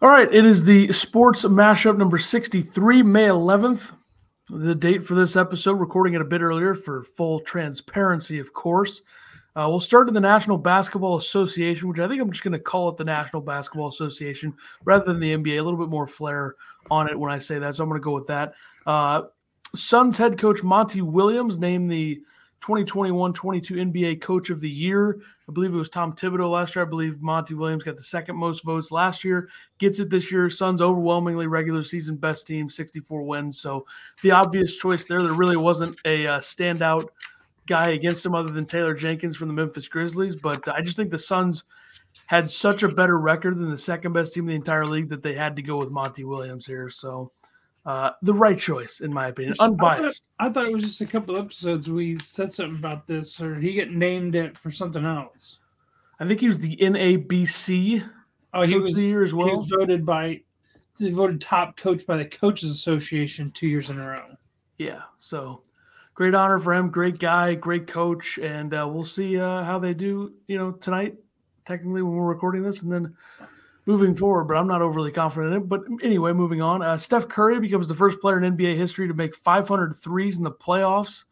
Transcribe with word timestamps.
All 0.00 0.08
right, 0.08 0.32
it 0.32 0.46
is 0.46 0.62
the 0.62 0.92
sports 0.92 1.42
mashup 1.42 1.98
number 1.98 2.18
63, 2.18 3.02
May 3.02 3.26
11th. 3.26 3.96
The 4.48 4.76
date 4.76 5.02
for 5.02 5.16
this 5.16 5.34
episode, 5.34 5.72
recording 5.72 6.14
it 6.14 6.20
a 6.20 6.24
bit 6.24 6.40
earlier 6.40 6.76
for 6.76 7.02
full 7.02 7.40
transparency, 7.40 8.38
of 8.38 8.52
course. 8.52 9.02
Uh, 9.56 9.66
we'll 9.68 9.80
start 9.80 10.06
in 10.06 10.14
the 10.14 10.20
National 10.20 10.56
Basketball 10.56 11.16
Association, 11.16 11.88
which 11.88 11.98
I 11.98 12.06
think 12.06 12.20
I'm 12.22 12.30
just 12.30 12.44
going 12.44 12.52
to 12.52 12.60
call 12.60 12.88
it 12.90 12.96
the 12.96 13.02
National 13.02 13.42
Basketball 13.42 13.88
Association 13.88 14.54
rather 14.84 15.04
than 15.04 15.18
the 15.18 15.34
NBA. 15.34 15.58
A 15.58 15.62
little 15.62 15.80
bit 15.80 15.88
more 15.88 16.06
flair 16.06 16.54
on 16.92 17.10
it 17.10 17.18
when 17.18 17.32
I 17.32 17.40
say 17.40 17.58
that, 17.58 17.74
so 17.74 17.82
I'm 17.82 17.88
going 17.88 18.00
to 18.00 18.04
go 18.04 18.14
with 18.14 18.28
that. 18.28 18.54
Uh, 18.86 19.22
Suns 19.74 20.16
head 20.16 20.38
coach 20.38 20.62
Monty 20.62 21.02
Williams 21.02 21.58
named 21.58 21.90
the 21.90 22.20
2021 22.60 23.32
22 23.32 23.74
NBA 23.74 24.20
Coach 24.20 24.50
of 24.50 24.60
the 24.60 24.68
Year. 24.68 25.20
I 25.48 25.52
believe 25.52 25.72
it 25.72 25.76
was 25.76 25.88
Tom 25.88 26.12
Thibodeau 26.12 26.50
last 26.50 26.74
year. 26.74 26.84
I 26.84 26.88
believe 26.88 27.20
Monty 27.20 27.54
Williams 27.54 27.84
got 27.84 27.96
the 27.96 28.02
second 28.02 28.36
most 28.36 28.64
votes 28.64 28.90
last 28.90 29.24
year. 29.24 29.48
Gets 29.78 30.00
it 30.00 30.10
this 30.10 30.30
year. 30.30 30.50
Suns 30.50 30.82
overwhelmingly 30.82 31.46
regular 31.46 31.82
season 31.82 32.16
best 32.16 32.46
team, 32.46 32.68
64 32.68 33.22
wins. 33.22 33.60
So 33.60 33.86
the 34.22 34.32
obvious 34.32 34.76
choice 34.76 35.06
there. 35.06 35.22
There 35.22 35.32
really 35.32 35.56
wasn't 35.56 35.98
a 36.04 36.26
uh, 36.26 36.40
standout 36.40 37.08
guy 37.66 37.90
against 37.90 38.26
him 38.26 38.34
other 38.34 38.50
than 38.50 38.66
Taylor 38.66 38.94
Jenkins 38.94 39.36
from 39.36 39.48
the 39.48 39.54
Memphis 39.54 39.88
Grizzlies. 39.88 40.36
But 40.36 40.66
I 40.68 40.80
just 40.82 40.96
think 40.96 41.10
the 41.10 41.18
Suns 41.18 41.64
had 42.26 42.50
such 42.50 42.82
a 42.82 42.88
better 42.88 43.18
record 43.18 43.58
than 43.58 43.70
the 43.70 43.78
second 43.78 44.12
best 44.12 44.34
team 44.34 44.44
in 44.44 44.48
the 44.48 44.54
entire 44.54 44.84
league 44.84 45.08
that 45.10 45.22
they 45.22 45.34
had 45.34 45.56
to 45.56 45.62
go 45.62 45.76
with 45.76 45.90
Monty 45.90 46.24
Williams 46.24 46.66
here. 46.66 46.90
So 46.90 47.30
uh, 47.88 48.12
the 48.20 48.34
right 48.34 48.58
choice, 48.58 49.00
in 49.00 49.10
my 49.10 49.28
opinion, 49.28 49.54
unbiased. 49.58 50.28
I 50.38 50.44
thought, 50.44 50.50
I 50.50 50.52
thought, 50.52 50.70
it 50.70 50.74
was 50.74 50.82
just 50.82 51.00
a 51.00 51.06
couple 51.06 51.38
episodes 51.38 51.88
we 51.88 52.18
said 52.18 52.52
something 52.52 52.78
about 52.78 53.06
this, 53.06 53.40
or 53.40 53.54
he 53.54 53.72
get 53.72 53.90
named 53.90 54.34
it 54.34 54.58
for 54.58 54.70
something 54.70 55.06
else. 55.06 55.58
I 56.20 56.26
think 56.26 56.38
he 56.40 56.48
was 56.48 56.58
the 56.58 56.76
NABC. 56.76 58.06
Oh, 58.52 58.62
he 58.62 58.78
was 58.78 58.92
the 58.92 59.06
year 59.06 59.24
as 59.24 59.32
well. 59.32 59.48
He 59.48 59.54
was 59.54 59.70
voted 59.70 60.04
by, 60.04 60.42
he 60.98 61.10
voted 61.10 61.40
top 61.40 61.78
coach 61.78 62.06
by 62.06 62.18
the 62.18 62.26
Coaches 62.26 62.70
Association 62.70 63.52
two 63.52 63.66
years 63.66 63.88
in 63.88 63.98
a 63.98 64.06
row. 64.06 64.36
Yeah, 64.76 65.04
so 65.16 65.62
great 66.12 66.34
honor 66.34 66.58
for 66.58 66.74
him. 66.74 66.90
Great 66.90 67.18
guy, 67.18 67.54
great 67.54 67.86
coach, 67.86 68.36
and 68.36 68.74
uh, 68.74 68.86
we'll 68.86 69.06
see 69.06 69.40
uh, 69.40 69.64
how 69.64 69.78
they 69.78 69.94
do. 69.94 70.34
You 70.46 70.58
know, 70.58 70.72
tonight, 70.72 71.16
technically 71.64 72.02
when 72.02 72.12
we're 72.12 72.26
recording 72.26 72.62
this, 72.62 72.82
and 72.82 72.92
then 72.92 73.16
moving 73.88 74.14
forward, 74.14 74.44
but 74.44 74.58
I'm 74.58 74.68
not 74.68 74.82
overly 74.82 75.10
confident 75.10 75.54
in 75.54 75.62
it. 75.62 75.68
But 75.68 75.80
anyway, 76.02 76.34
moving 76.34 76.60
on. 76.60 76.82
Uh, 76.82 76.98
Steph 76.98 77.26
Curry 77.26 77.58
becomes 77.58 77.88
the 77.88 77.94
first 77.94 78.20
player 78.20 78.40
in 78.40 78.54
NBA 78.54 78.76
history 78.76 79.08
to 79.08 79.14
make 79.14 79.34
500 79.34 79.96
threes 79.96 80.36
in 80.36 80.44
the 80.44 80.52
playoffs. 80.52 81.24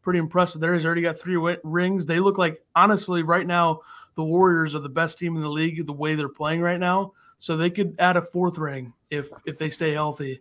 Pretty 0.00 0.18
impressive 0.18 0.62
there. 0.62 0.72
He's 0.72 0.86
already 0.86 1.02
got 1.02 1.20
three 1.20 1.36
rings. 1.62 2.06
They 2.06 2.18
look 2.18 2.38
like, 2.38 2.64
honestly, 2.74 3.22
right 3.22 3.46
now, 3.46 3.82
the 4.14 4.24
Warriors 4.24 4.74
are 4.74 4.78
the 4.80 4.88
best 4.88 5.18
team 5.18 5.36
in 5.36 5.42
the 5.42 5.50
league 5.50 5.86
the 5.86 5.92
way 5.92 6.14
they're 6.14 6.30
playing 6.30 6.62
right 6.62 6.80
now. 6.80 7.12
So 7.40 7.58
they 7.58 7.68
could 7.68 7.94
add 7.98 8.16
a 8.16 8.22
fourth 8.22 8.56
ring 8.56 8.94
if 9.10 9.28
if 9.44 9.58
they 9.58 9.68
stay 9.68 9.92
healthy. 9.92 10.40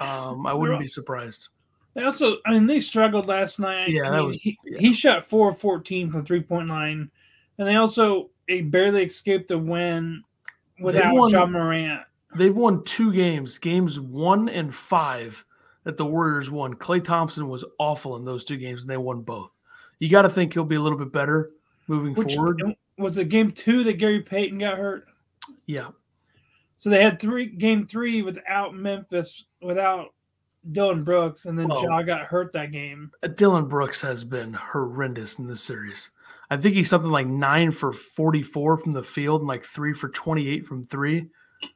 Um, 0.00 0.46
I 0.46 0.52
wouldn't 0.52 0.80
be 0.80 0.88
surprised. 0.88 1.48
They 1.94 2.02
also, 2.02 2.38
I 2.44 2.50
mean, 2.50 2.66
they 2.66 2.80
struggled 2.80 3.28
last 3.28 3.60
night. 3.60 3.90
Yeah, 3.90 4.10
that 4.10 4.24
was, 4.24 4.36
he, 4.36 4.58
yeah. 4.64 4.78
he 4.80 4.92
shot 4.92 5.24
4 5.24 5.50
of 5.50 5.58
14 5.58 6.10
from 6.10 6.26
three 6.26 6.42
point 6.42 6.68
line. 6.68 7.08
And 7.56 7.68
they 7.68 7.76
also 7.76 8.30
they 8.48 8.62
barely 8.62 9.04
escaped 9.04 9.52
a 9.52 9.58
win 9.58 10.24
without 10.80 11.14
won, 11.14 11.30
Ja 11.30 11.46
Morant. 11.46 12.02
They've 12.36 12.56
won 12.56 12.84
two 12.84 13.12
games, 13.12 13.58
games 13.58 14.00
one 14.00 14.48
and 14.48 14.74
five 14.74 15.44
that 15.84 15.96
the 15.96 16.06
Warriors 16.06 16.50
won. 16.50 16.74
Klay 16.74 17.02
Thompson 17.02 17.48
was 17.48 17.64
awful 17.78 18.16
in 18.16 18.24
those 18.24 18.44
two 18.44 18.56
games, 18.56 18.82
and 18.82 18.90
they 18.90 18.96
won 18.96 19.20
both. 19.20 19.50
You 19.98 20.08
got 20.08 20.22
to 20.22 20.30
think 20.30 20.52
he'll 20.52 20.64
be 20.64 20.76
a 20.76 20.80
little 20.80 20.98
bit 20.98 21.12
better 21.12 21.52
moving 21.86 22.14
Which, 22.14 22.34
forward. 22.34 22.62
Was 22.98 23.18
it 23.18 23.28
game 23.28 23.52
two 23.52 23.84
that 23.84 23.94
Gary 23.94 24.20
Payton 24.20 24.58
got 24.58 24.78
hurt? 24.78 25.06
Yeah. 25.66 25.88
So 26.76 26.90
they 26.90 27.02
had 27.02 27.20
three 27.20 27.46
game 27.46 27.86
three 27.86 28.22
without 28.22 28.74
Memphis, 28.74 29.44
without 29.62 30.12
Dillon 30.72 31.04
Brooks, 31.04 31.44
and 31.44 31.58
then 31.58 31.68
well, 31.68 31.82
Ja 31.82 32.02
got 32.02 32.22
hurt 32.22 32.52
that 32.54 32.72
game. 32.72 33.10
Dillon 33.36 33.66
Brooks 33.66 34.00
has 34.02 34.24
been 34.24 34.54
horrendous 34.54 35.38
in 35.38 35.46
this 35.46 35.62
series. 35.62 36.10
I 36.50 36.56
think 36.56 36.74
he's 36.74 36.90
something 36.90 37.10
like 37.10 37.26
nine 37.26 37.70
for 37.70 37.92
44 37.92 38.78
from 38.78 38.92
the 38.92 39.02
field 39.02 39.40
and 39.40 39.48
like 39.48 39.64
three 39.64 39.94
for 39.94 40.08
28 40.08 40.66
from 40.66 40.84
three. 40.84 41.28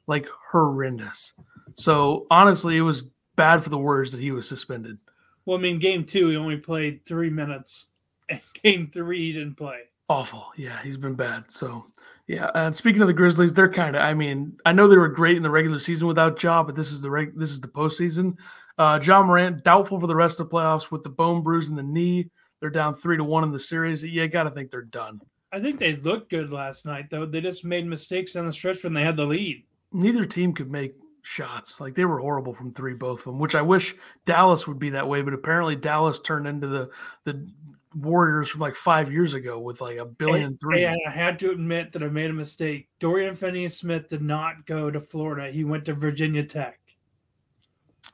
Like 0.07 0.29
horrendous. 0.51 1.33
So 1.77 2.27
honestly, 2.31 2.77
it 2.77 2.83
was 2.83 3.05
bad 3.37 3.63
for 3.63 3.71
the 3.71 3.79
Warriors 3.79 4.13
that 4.13 4.21
he 4.21 4.31
was 4.31 4.49
suspended. 4.49 4.99
Well, 5.47 5.57
I 5.57 5.61
mean, 5.61 5.79
game 5.79 6.05
two, 6.05 6.29
he 6.29 6.37
only 6.37 6.59
played 6.59 7.05
three 7.07 7.31
minutes. 7.31 7.87
And 8.31 8.43
game 8.63 8.91
three, 8.93 9.21
he 9.21 9.33
didn't 9.33 9.55
play. 9.55 9.79
Awful. 10.11 10.49
Yeah, 10.55 10.83
he's 10.83 10.99
been 10.99 11.15
bad. 11.15 11.51
So, 11.51 11.87
yeah. 12.27 12.51
And 12.55 12.77
speaking 12.77 13.01
of 13.01 13.09
the 13.09 13.15
Grizzlies, 13.15 13.55
they're 13.55 13.71
kind 13.71 13.97
of. 13.97 14.03
I 14.03 14.13
mean, 14.13 14.59
I 14.67 14.73
know 14.73 14.87
they 14.87 14.99
were 14.99 15.09
great 15.09 15.39
in 15.39 15.43
the 15.43 15.49
regular 15.49 15.79
season 15.79 16.07
without 16.07 16.43
Ja, 16.43 16.63
but 16.63 16.77
this 16.77 16.93
is 16.93 17.01
the 17.01 17.11
reg, 17.11 17.33
this 17.39 17.49
is 17.49 17.63
the 17.63 17.69
postseason. 17.69 18.37
Uh, 18.77 19.01
Ja 19.03 19.23
Morant 19.23 19.65
doubtful 19.65 19.99
for 19.99 20.07
the 20.07 20.15
rest 20.15 20.41
of 20.41 20.51
the 20.51 20.55
playoffs 20.55 20.91
with 20.91 21.05
the 21.05 21.09
bone 21.09 21.43
bruise 21.43 21.71
in 21.71 21.77
the 21.77 21.83
knee. 21.83 22.29
They're 22.61 22.71
down 22.71 22.95
three 22.95 23.17
to 23.17 23.25
one 23.25 23.45
in 23.45 23.53
the 23.53 23.59
series. 23.59 24.03
You 24.03 24.27
got 24.29 24.45
to 24.45 24.51
think 24.51 24.71
they're 24.71 24.83
done. 24.83 25.21
I 25.53 25.61
think 25.61 25.79
they 25.79 25.97
looked 25.97 26.31
good 26.31 26.51
last 26.51 26.85
night, 26.85 27.07
though. 27.11 27.25
They 27.25 27.41
just 27.41 27.65
made 27.65 27.87
mistakes 27.87 28.37
on 28.37 28.47
the 28.47 28.53
stretch 28.53 28.85
when 28.85 28.93
they 28.93 29.03
had 29.03 29.17
the 29.17 29.25
lead. 29.25 29.65
Neither 29.93 30.27
team 30.27 30.53
could 30.53 30.71
make 30.71 30.95
shots. 31.23 31.81
Like 31.81 31.95
they 31.95 32.05
were 32.05 32.19
horrible 32.19 32.55
from 32.55 32.71
three, 32.73 32.95
both 32.95 33.21
of 33.21 33.25
them. 33.25 33.39
Which 33.39 33.55
I 33.55 33.63
wish 33.63 33.95
Dallas 34.27 34.67
would 34.67 34.79
be 34.79 34.91
that 34.91 35.09
way, 35.09 35.23
but 35.23 35.35
apparently 35.35 35.77
Dallas 35.77 36.19
turned 36.19 36.47
into 36.47 36.67
the 36.67 36.91
the 37.25 37.49
Warriors 37.97 38.51
from 38.51 38.61
like 38.61 38.77
five 38.77 39.11
years 39.11 39.33
ago 39.33 39.59
with 39.59 39.81
like 39.81 39.97
a 39.97 40.05
billion 40.05 40.59
three. 40.59 40.85
And 40.85 40.97
I 41.07 41.11
had 41.11 41.39
to 41.41 41.51
admit 41.51 41.93
that 41.93 42.03
I 42.03 42.09
made 42.09 42.31
a 42.31 42.35
mistake. 42.35 42.87
Dorian 43.01 43.35
Finney-Smith 43.35 44.11
did 44.11 44.21
not 44.21 44.67
go 44.67 44.91
to 44.91 45.01
Florida. 45.01 45.51
He 45.51 45.65
went 45.65 45.87
to 45.87 45.95
Virginia 45.95 46.45
Tech. 46.45 46.79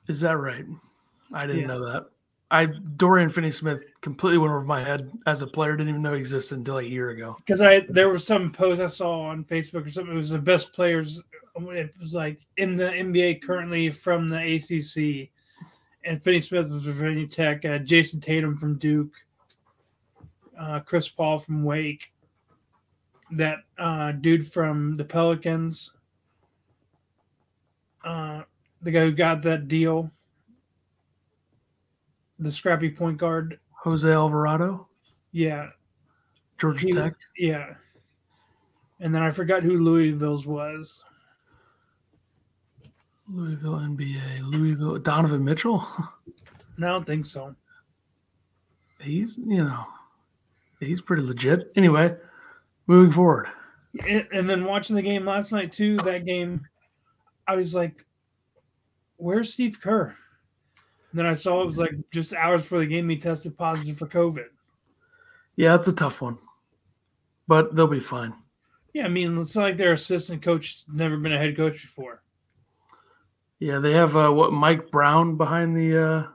Is 0.06 0.21
that 0.21 0.37
right? 0.37 0.65
I 1.33 1.47
didn't 1.47 1.62
yeah. 1.62 1.66
know 1.66 1.84
that. 1.93 2.06
I 2.50 2.66
Dorian 2.66 3.31
Finney 3.31 3.50
Smith 3.50 3.82
completely 4.00 4.38
went 4.38 4.50
over 4.50 4.62
my 4.62 4.81
head 4.81 5.10
as 5.27 5.43
a 5.43 5.47
player. 5.47 5.77
Didn't 5.77 5.88
even 5.88 6.03
know 6.03 6.12
he 6.12 6.21
existed 6.21 6.59
until 6.59 6.78
a 6.78 6.82
year 6.82 7.10
ago. 7.10 7.37
Because 7.38 7.60
I 7.60 7.81
there 7.88 8.10
was 8.10 8.27
some 8.27 8.53
post 8.53 8.81
I 8.81 8.87
saw 8.87 9.22
on 9.22 9.44
Facebook 9.44 9.87
or 9.87 9.91
something. 9.91 10.15
It 10.15 10.19
was 10.19 10.31
the 10.31 10.38
best 10.38 10.72
players. 10.72 11.22
It 11.56 11.94
was 12.00 12.15
like 12.15 12.41
in 12.56 12.77
the 12.77 12.84
NBA 12.84 13.43
currently 13.43 13.91
from 13.91 14.28
the 14.28 14.37
ACC, 14.37 15.31
and 16.04 16.22
Finney 16.22 16.41
Smith 16.41 16.69
was 16.69 16.83
Virginia 16.83 17.27
Tech. 17.27 17.65
Uh, 17.65 17.78
Jayson 17.78 18.21
Tatum 18.21 18.56
from 18.59 18.78
Duke. 18.78 19.12
Uh, 20.59 20.81
Chris 20.81 21.09
Paul 21.09 21.38
from 21.38 21.65
Wake. 21.65 22.12
That 23.33 23.59
uh, 23.78 24.12
dude 24.12 24.47
from 24.47 24.97
the 24.97 25.04
Pelicans. 25.04 25.91
Uh, 28.04 28.43
the 28.83 28.91
guy 28.91 29.00
who 29.00 29.12
got 29.12 29.43
that 29.43 29.66
deal 29.66 30.10
the 32.39 32.53
scrappy 32.53 32.91
point 32.91 33.19
guard. 33.19 33.59
Jose 33.83 34.11
Alvarado? 34.11 34.89
Yeah. 35.33 35.69
Georgia 36.59 36.87
he, 36.87 36.93
Tech? 36.93 37.15
Yeah. 37.37 37.75
And 39.00 39.15
then 39.15 39.22
I 39.22 39.31
forgot 39.31 39.62
who 39.62 39.78
Louisville's 39.78 40.47
was. 40.47 41.05
Louisville 43.28 43.75
NBA. 43.75 44.43
Louisville 44.43 44.99
Donovan 44.99 45.45
Mitchell? 45.45 45.87
no, 46.78 46.87
I 46.87 46.91
don't 46.91 47.06
think 47.06 47.27
so. 47.27 47.55
He's, 49.01 49.39
you 49.39 49.65
know, 49.65 49.84
he's 50.81 51.01
pretty 51.01 51.22
legit. 51.22 51.72
Anyway, 51.77 52.15
moving 52.87 53.12
forward. 53.12 53.49
And, 54.09 54.27
and 54.33 54.51
then 54.51 54.65
watching 54.65 54.97
the 54.97 55.03
game 55.03 55.27
last 55.27 55.53
night 55.53 55.72
too, 55.72 55.97
that 55.99 56.25
game, 56.25 56.66
I 57.47 57.56
was 57.56 57.75
like, 57.75 58.05
where's 59.16 59.53
Steve 59.53 59.81
Kerr? 59.81 60.16
Then 61.19 61.27
I 61.27 61.35
saw 61.35 61.63
it 61.63 61.67
was 61.67 61.79
like 61.79 61.95
just 62.13 62.35
hours 62.35 62.63
before 62.63 62.81
the 62.81 62.87
game 62.87 63.09
he 63.09 63.17
tested 63.17 63.57
positive 63.57 63.97
for 63.99 64.07
COVID. 64.07 64.47
Yeah, 65.57 65.75
it's 65.75 65.89
a 65.89 65.93
tough 65.93 66.21
one, 66.21 66.39
but 67.47 67.75
they'll 67.75 67.87
be 67.87 68.01
fine. 68.01 68.35
Yeah, 68.93 69.05
I 69.05 69.09
mean, 69.09 69.39
it's 69.39 69.55
not 69.55 69.63
like 69.63 69.77
their 69.77 69.93
assistant 69.93 70.43
coach 70.43 70.85
never 70.93 71.17
been 71.17 71.33
a 71.33 71.39
head 71.39 71.57
coach 71.57 71.81
before. 71.81 72.23
Yeah, 73.59 73.78
they 73.78 73.93
have 73.93 74.16
uh, 74.16 74.31
what 74.31 74.53
Mike 74.53 74.91
Brown 74.91 75.37
behind 75.37 75.77
the 75.77 76.05
uh, 76.05 76.27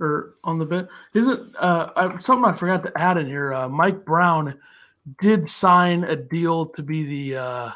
or 0.00 0.34
on 0.44 0.58
the 0.58 0.66
bit. 0.66 0.88
Isn't 1.14 1.56
uh, 1.56 1.90
I, 1.96 2.18
something 2.18 2.44
I 2.44 2.54
forgot 2.54 2.82
to 2.84 2.92
add 2.96 3.16
in 3.16 3.26
here? 3.26 3.52
Uh, 3.52 3.68
Mike 3.68 4.04
Brown 4.04 4.58
did 5.20 5.48
sign 5.48 6.04
a 6.04 6.16
deal 6.16 6.66
to 6.66 6.82
be 6.82 7.04
the 7.04 7.36
uh, 7.38 7.70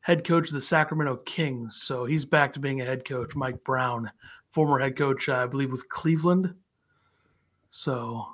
head 0.00 0.24
coach 0.24 0.48
of 0.48 0.54
the 0.54 0.60
Sacramento 0.60 1.16
Kings, 1.24 1.80
so 1.82 2.04
he's 2.04 2.24
back 2.24 2.52
to 2.52 2.60
being 2.60 2.80
a 2.80 2.84
head 2.84 3.04
coach. 3.04 3.34
Mike 3.34 3.62
Brown 3.64 4.10
former 4.54 4.78
head 4.78 4.96
coach, 4.96 5.28
uh, 5.28 5.34
I 5.34 5.46
believe, 5.46 5.72
with 5.72 5.88
Cleveland. 5.88 6.54
So, 7.70 8.24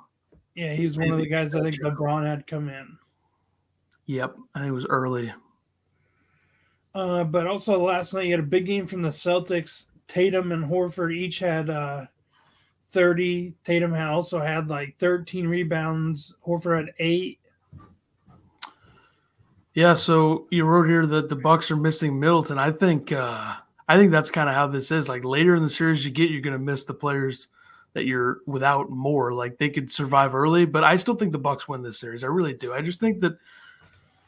yeah, 0.53 0.73
he's 0.73 0.97
one 0.97 1.11
of 1.11 1.17
the 1.17 1.25
guys 1.25 1.55
I 1.55 1.61
think 1.61 1.81
LeBron 1.81 2.25
had 2.25 2.45
come 2.45 2.69
in. 2.69 2.95
Yep, 4.05 4.35
I 4.53 4.59
think 4.59 4.69
it 4.69 4.73
was 4.73 4.85
early. 4.85 5.33
Uh, 6.93 7.23
but 7.23 7.47
also 7.47 7.79
last 7.79 8.13
night 8.13 8.25
you 8.25 8.31
had 8.31 8.39
a 8.39 8.43
big 8.43 8.67
game 8.67 8.85
from 8.85 9.01
the 9.01 9.09
Celtics. 9.09 9.85
Tatum 10.07 10.51
and 10.51 10.63
Horford 10.63 11.15
each 11.15 11.39
had 11.39 11.69
uh, 11.69 12.05
30. 12.91 13.55
Tatum 13.63 13.95
also 13.95 14.39
had 14.39 14.67
like 14.67 14.97
13 14.99 15.47
rebounds. 15.47 16.35
Horford 16.45 16.85
had 16.85 16.93
eight. 16.99 17.39
Yeah, 19.73 19.93
so 19.93 20.47
you 20.51 20.65
wrote 20.65 20.87
here 20.87 21.07
that 21.07 21.29
the 21.29 21.35
Bucks 21.35 21.71
are 21.71 21.77
missing 21.77 22.19
Middleton. 22.19 22.59
I 22.59 22.71
think 22.71 23.13
uh, 23.13 23.55
I 23.87 23.97
think 23.97 24.11
that's 24.11 24.31
kind 24.31 24.49
of 24.49 24.55
how 24.55 24.67
this 24.67 24.91
is. 24.91 25.09
Like 25.09 25.25
later 25.25 25.55
in 25.55 25.63
the 25.63 25.69
series 25.69 26.05
you 26.05 26.11
get, 26.11 26.29
you're 26.29 26.41
going 26.41 26.53
to 26.53 26.59
miss 26.59 26.85
the 26.85 26.93
players 26.93 27.47
that 27.93 28.05
you're 28.05 28.39
without 28.45 28.89
more. 28.89 29.33
Like 29.33 29.57
they 29.57 29.69
could 29.69 29.91
survive 29.91 30.35
early, 30.35 30.65
but 30.65 30.83
I 30.83 30.95
still 30.95 31.15
think 31.15 31.31
the 31.31 31.37
Bucks 31.37 31.67
win 31.67 31.81
this 31.81 31.99
series. 31.99 32.23
I 32.23 32.27
really 32.27 32.53
do. 32.53 32.73
I 32.73 32.81
just 32.81 32.99
think 32.99 33.19
that 33.19 33.37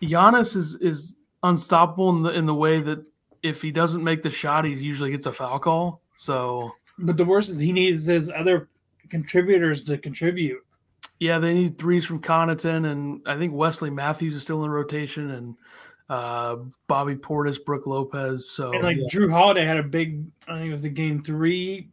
Giannis 0.02 0.56
is 0.56 0.76
is 0.76 1.16
unstoppable 1.44 2.10
in 2.10 2.24
the 2.24 2.30
in 2.32 2.46
the 2.46 2.54
way 2.54 2.82
that 2.82 3.04
if 3.42 3.62
he 3.62 3.72
doesn't 3.72 4.04
make 4.04 4.24
the 4.24 4.30
shot, 4.30 4.66
he 4.66 4.74
usually 4.74 5.12
gets 5.12 5.28
a 5.28 5.34
foul 5.34 5.60
call. 5.60 6.02
So, 6.16 6.72
but 6.98 7.18
the 7.18 7.26
worst 7.26 7.50
is 7.50 7.58
he 7.58 7.72
needs 7.72 8.06
his 8.06 8.30
other 8.30 8.70
contributors 9.10 9.84
to 9.86 9.98
contribute. 9.98 10.62
Yeah, 11.20 11.40
they 11.40 11.54
need 11.54 11.78
threes 11.78 12.06
from 12.06 12.22
Connaughton, 12.22 12.92
and 12.92 13.22
I 13.26 13.38
think 13.38 13.54
Wesley 13.54 13.90
Matthews 13.90 14.36
is 14.36 14.44
still 14.44 14.64
in 14.66 14.72
rotation, 14.72 15.32
and 15.32 15.56
uh, 16.10 16.58
Bobby 16.88 17.16
Portis, 17.16 17.64
Brook 17.64 17.88
Lopez. 17.88 18.50
So, 18.50 18.72
and 18.74 18.84
like 18.84 18.98
yeah. 18.98 19.08
Jrue 19.10 19.32
Holiday 19.32 19.66
had 19.66 19.78
a 19.78 19.84
big. 19.84 20.26
I 20.48 20.56
think 20.56 20.70
it 20.70 20.72
was 20.72 20.82
the 20.82 20.90
game 20.90 21.24
three 21.24 21.90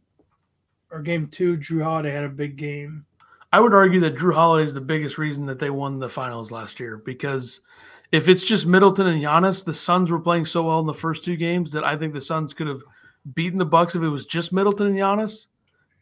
or 0.91 1.01
game 1.01 1.27
two. 1.27 1.57
Jrue 1.57 1.83
Holiday 1.83 2.11
had 2.11 2.23
a 2.23 2.29
big 2.29 2.57
game. 2.57 3.05
I 3.53 3.59
would 3.59 3.73
argue 3.73 3.99
that 4.01 4.15
Jrue 4.15 4.33
Holiday 4.33 4.63
is 4.63 4.73
the 4.73 4.81
biggest 4.81 5.17
reason 5.17 5.45
that 5.47 5.59
they 5.59 5.69
won 5.69 5.99
the 5.99 6.09
finals 6.09 6.51
last 6.51 6.79
year 6.79 6.97
because 6.97 7.61
if 8.11 8.29
it's 8.29 8.45
just 8.45 8.65
Middleton 8.65 9.07
and 9.07 9.21
Giannis, 9.21 9.65
the 9.65 9.73
Suns 9.73 10.09
were 10.09 10.19
playing 10.19 10.45
so 10.45 10.63
well 10.63 10.79
in 10.79 10.85
the 10.85 10.93
first 10.93 11.23
two 11.23 11.35
games 11.35 11.71
that 11.73 11.83
I 11.83 11.97
think 11.97 12.13
the 12.13 12.21
Suns 12.21 12.53
could 12.53 12.67
have 12.67 12.81
beaten 13.33 13.59
the 13.59 13.65
Bucks 13.65 13.95
if 13.95 14.01
it 14.01 14.09
was 14.09 14.25
just 14.25 14.53
Middleton 14.53 14.87
and 14.87 14.95
Giannis. 14.95 15.47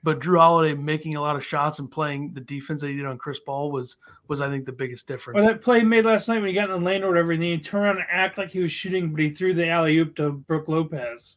But 0.01 0.21
Jrue 0.21 0.39
Holiday 0.39 0.73
making 0.75 1.15
a 1.15 1.21
lot 1.21 1.35
of 1.35 1.45
shots 1.45 1.79
and 1.79 1.91
playing 1.91 2.33
the 2.33 2.39
defense 2.39 2.81
that 2.81 2.87
he 2.87 2.95
did 2.95 3.05
on 3.05 3.17
Chris 3.17 3.39
Paul 3.39 3.71
was 3.71 3.97
was 4.27 4.39
I 4.39 4.49
think 4.49 4.65
the 4.65 4.71
biggest 4.71 5.07
difference. 5.07 5.37
Well, 5.37 5.47
that 5.47 5.61
play 5.61 5.83
made 5.83 6.05
last 6.05 6.27
night 6.27 6.39
when 6.39 6.47
he 6.47 6.53
got 6.53 6.69
in 6.69 6.79
the 6.79 6.85
lane 6.85 7.03
or 7.03 7.09
whatever, 7.09 7.33
and 7.33 7.41
then 7.41 7.49
he 7.49 7.57
turned 7.57 7.85
around 7.85 7.97
and 7.97 8.05
act 8.09 8.37
like 8.37 8.49
he 8.51 8.59
was 8.59 8.71
shooting, 8.71 9.11
but 9.11 9.19
he 9.19 9.29
threw 9.29 9.53
the 9.53 9.67
alley 9.67 9.97
oop 9.97 10.15
to 10.15 10.31
Brook 10.31 10.67
Lopez. 10.67 11.35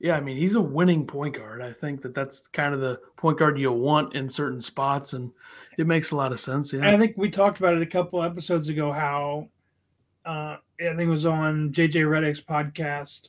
Yeah, 0.00 0.16
I 0.16 0.20
mean 0.20 0.36
he's 0.36 0.56
a 0.56 0.60
winning 0.60 1.06
point 1.06 1.36
guard. 1.36 1.62
I 1.62 1.72
think 1.72 2.02
that 2.02 2.14
that's 2.14 2.48
kind 2.48 2.74
of 2.74 2.80
the 2.80 3.00
point 3.16 3.38
guard 3.38 3.58
you 3.58 3.72
want 3.72 4.14
in 4.14 4.28
certain 4.28 4.60
spots, 4.60 5.12
and 5.12 5.30
it 5.78 5.86
makes 5.86 6.10
a 6.10 6.16
lot 6.16 6.32
of 6.32 6.40
sense. 6.40 6.72
Yeah, 6.72 6.90
I 6.90 6.98
think 6.98 7.14
we 7.16 7.30
talked 7.30 7.58
about 7.58 7.74
it 7.74 7.82
a 7.82 7.86
couple 7.86 8.22
episodes 8.22 8.68
ago. 8.68 8.92
How 8.92 9.48
uh, 10.26 10.56
I 10.80 10.96
think 10.96 11.00
it 11.00 11.06
was 11.06 11.26
on 11.26 11.72
JJ 11.72 12.04
Redick's 12.04 12.40
podcast 12.40 13.28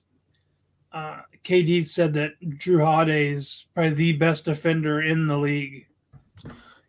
uh, 0.96 1.18
KD 1.44 1.86
said 1.86 2.14
that 2.14 2.40
Jrue 2.42 2.84
Holiday 2.84 3.28
is 3.28 3.66
probably 3.76 3.94
the 3.94 4.14
best 4.14 4.46
defender 4.46 5.02
in 5.02 5.28
the 5.28 5.38
league. 5.38 5.86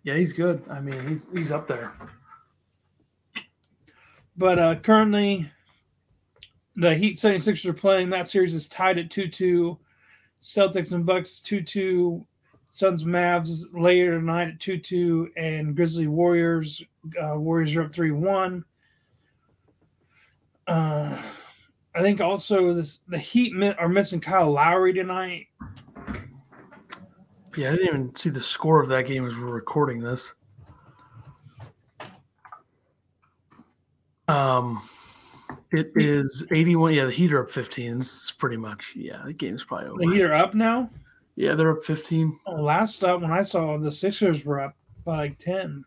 Yeah, 0.05 0.15
he's 0.15 0.33
good. 0.33 0.63
I 0.71 0.81
mean, 0.81 1.07
he's 1.09 1.29
he's 1.35 1.51
up 1.51 1.67
there. 1.67 1.93
But 4.37 4.59
uh, 4.59 4.77
currently, 4.77 5.51
the 6.77 6.95
Heat 6.95 7.19
76ers 7.19 7.67
are 7.67 7.73
playing. 7.73 8.11
That 8.11 8.29
series 8.29 8.55
is 8.55 8.69
tied 8.69 8.99
at 8.99 9.11
2 9.11 9.29
2. 9.29 9.79
Celtics 10.41 10.93
and 10.93 11.05
Bucks 11.05 11.41
2 11.41 11.63
2. 11.63 12.25
Suns 12.69 13.05
Mavs 13.05 13.65
later 13.73 14.19
tonight 14.19 14.49
at 14.49 14.61
2 14.61 14.79
2. 14.79 15.31
And 15.37 15.75
Grizzly 15.75 16.07
Warriors. 16.07 16.81
Uh, 17.21 17.39
Warriors 17.39 17.75
are 17.75 17.83
up 17.83 17.93
3 17.93 18.13
1. 18.13 18.65
Uh, 20.69 21.23
I 21.97 22.03
think 22.03 22.21
also 22.21 22.75
this, 22.75 23.01
the 23.09 23.19
Heat 23.19 23.55
are 23.79 23.89
missing 23.89 24.21
Kyle 24.21 24.53
Lowry 24.53 24.93
tonight. 24.93 25.47
Yeah, 27.57 27.69
I 27.69 27.77
didn't 27.77 27.87
even 27.87 28.15
see 28.15 28.29
the 28.29 28.43
score 28.43 28.83
of 28.83 28.89
that 28.89 29.07
game 29.07 29.27
as 29.27 29.39
we're 29.39 29.47
recording 29.47 30.01
this. 30.01 30.35
Um, 34.29 34.87
it 35.73 35.91
is 35.95 36.47
81. 36.53 36.93
Yeah, 36.93 37.07
the 37.07 37.13
Heat 37.13 37.33
are 37.33 37.45
up 37.45 37.51
15. 37.51 38.01
It's 38.01 38.31
pretty 38.31 38.59
much, 38.59 38.93
yeah, 38.95 39.23
the 39.25 39.33
game's 39.33 39.65
probably 39.65 39.87
over. 39.87 39.99
The 39.99 40.13
Heat 40.13 40.23
are 40.23 40.35
up 40.35 40.55
now? 40.55 40.91
Yeah, 41.37 41.55
they're 41.55 41.71
up 41.71 41.85
15. 41.85 42.39
Oh, 42.47 42.57
last 42.57 43.03
up 43.05 43.23
when 43.23 43.33
I 43.33 43.41
saw 43.41 43.79
the 43.79 43.91
Sixers 43.91 44.45
were 44.45 44.61
up 44.61 44.77
by 45.07 45.17
like 45.17 45.39
10. 45.39 45.83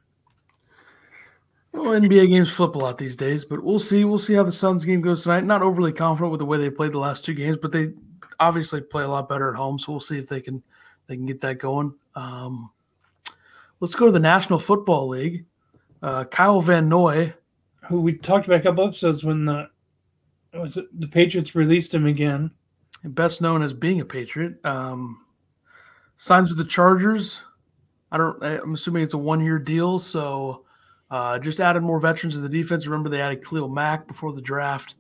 Well, 1.72 2.00
NBA 2.00 2.30
games 2.30 2.52
flip 2.52 2.76
a 2.76 2.80
lot 2.80 2.98
these 2.98 3.16
days, 3.16 3.46
but 3.46 3.64
we'll 3.64 3.80
see. 3.80 4.04
We'll 4.04 4.18
see 4.18 4.34
how 4.34 4.44
the 4.44 4.52
Suns 4.52 4.86
game 4.86 5.02
goes 5.02 5.24
tonight. 5.24 5.44
Not 5.44 5.62
overly 5.62 5.94
confident 5.94 6.32
with 6.32 6.40
the 6.40 6.46
way 6.46 6.58
they 6.58 6.70
played 6.70 6.94
the 6.94 7.00
last 7.00 7.24
two 7.24 7.34
games, 7.34 7.58
but 7.58 7.72
they 7.72 7.92
obviously 8.40 8.82
play 8.82 9.04
a 9.04 9.08
lot 9.08 9.30
better 9.30 9.50
at 9.50 9.56
home. 9.56 9.78
So 9.78 9.92
we'll 9.92 10.02
see 10.02 10.18
if 10.18 10.28
they 10.28 10.42
can 10.42 10.64
they 11.08 11.16
can 11.16 11.26
get 11.26 11.42
that 11.42 11.60
going. 11.60 11.94
Um, 12.16 12.72
let's 13.80 13.96
go 13.96 14.08
to 14.08 14.12
the 14.12 14.20
National 14.20 14.60
Football 14.60 15.10
League. 15.10 15.46
Uh, 16.02 16.24
Kyle 16.24 16.62
Van 16.62 16.90
Noy, 16.90 17.34
who 17.88 18.02
we 18.02 18.14
talked 18.14 18.48
about 18.48 18.62
a 18.62 18.64
couple 18.64 18.88
episodes 18.88 19.24
when 19.24 19.46
the 19.46 19.70
was 20.54 20.78
it, 20.78 20.88
the 21.00 21.08
Patriots 21.08 21.56
released 21.56 21.94
him 21.94 22.08
again, 22.08 22.50
best 23.04 23.42
known 23.42 23.62
as 23.62 23.74
being 23.74 24.02
a 24.02 24.06
Patriot, 24.06 24.64
um, 24.66 25.24
signs 26.18 26.50
with 26.50 26.58
the 26.58 26.66
Chargers. 26.66 27.42
I 28.12 28.18
don't. 28.18 28.42
I'm 28.44 28.74
assuming 28.74 29.04
it's 29.04 29.14
a 29.14 29.20
one 29.20 29.44
year 29.44 29.60
deal, 29.60 30.00
so 30.00 30.66
uh, 31.12 31.40
just 31.40 31.60
added 31.60 31.82
more 31.82 32.00
veterans 32.00 32.36
to 32.36 32.42
the 32.42 32.50
defense. 32.50 32.86
Remember, 32.86 33.10
they 33.10 33.22
added 33.22 33.46
Khalil 33.46 33.70
Mack 33.70 34.08
before 34.08 34.34
the 34.34 34.42
draft 34.42 34.96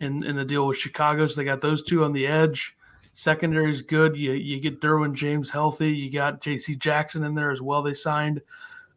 in, 0.00 0.24
in 0.24 0.36
the 0.36 0.44
deal 0.44 0.66
with 0.66 0.78
Chicago. 0.78 1.26
So 1.26 1.36
they 1.36 1.44
got 1.44 1.60
those 1.60 1.82
two 1.82 2.04
on 2.04 2.12
the 2.12 2.26
edge. 2.26 2.76
Secondary 3.12 3.70
is 3.70 3.82
good. 3.82 4.16
You, 4.16 4.32
you 4.32 4.58
get 4.60 4.80
Derwin 4.80 5.14
James 5.14 5.50
healthy. 5.50 5.92
You 5.92 6.10
got 6.10 6.40
J.C. 6.40 6.74
Jackson 6.74 7.22
in 7.22 7.34
there 7.34 7.52
as 7.52 7.62
well. 7.62 7.82
They 7.82 7.94
signed. 7.94 8.42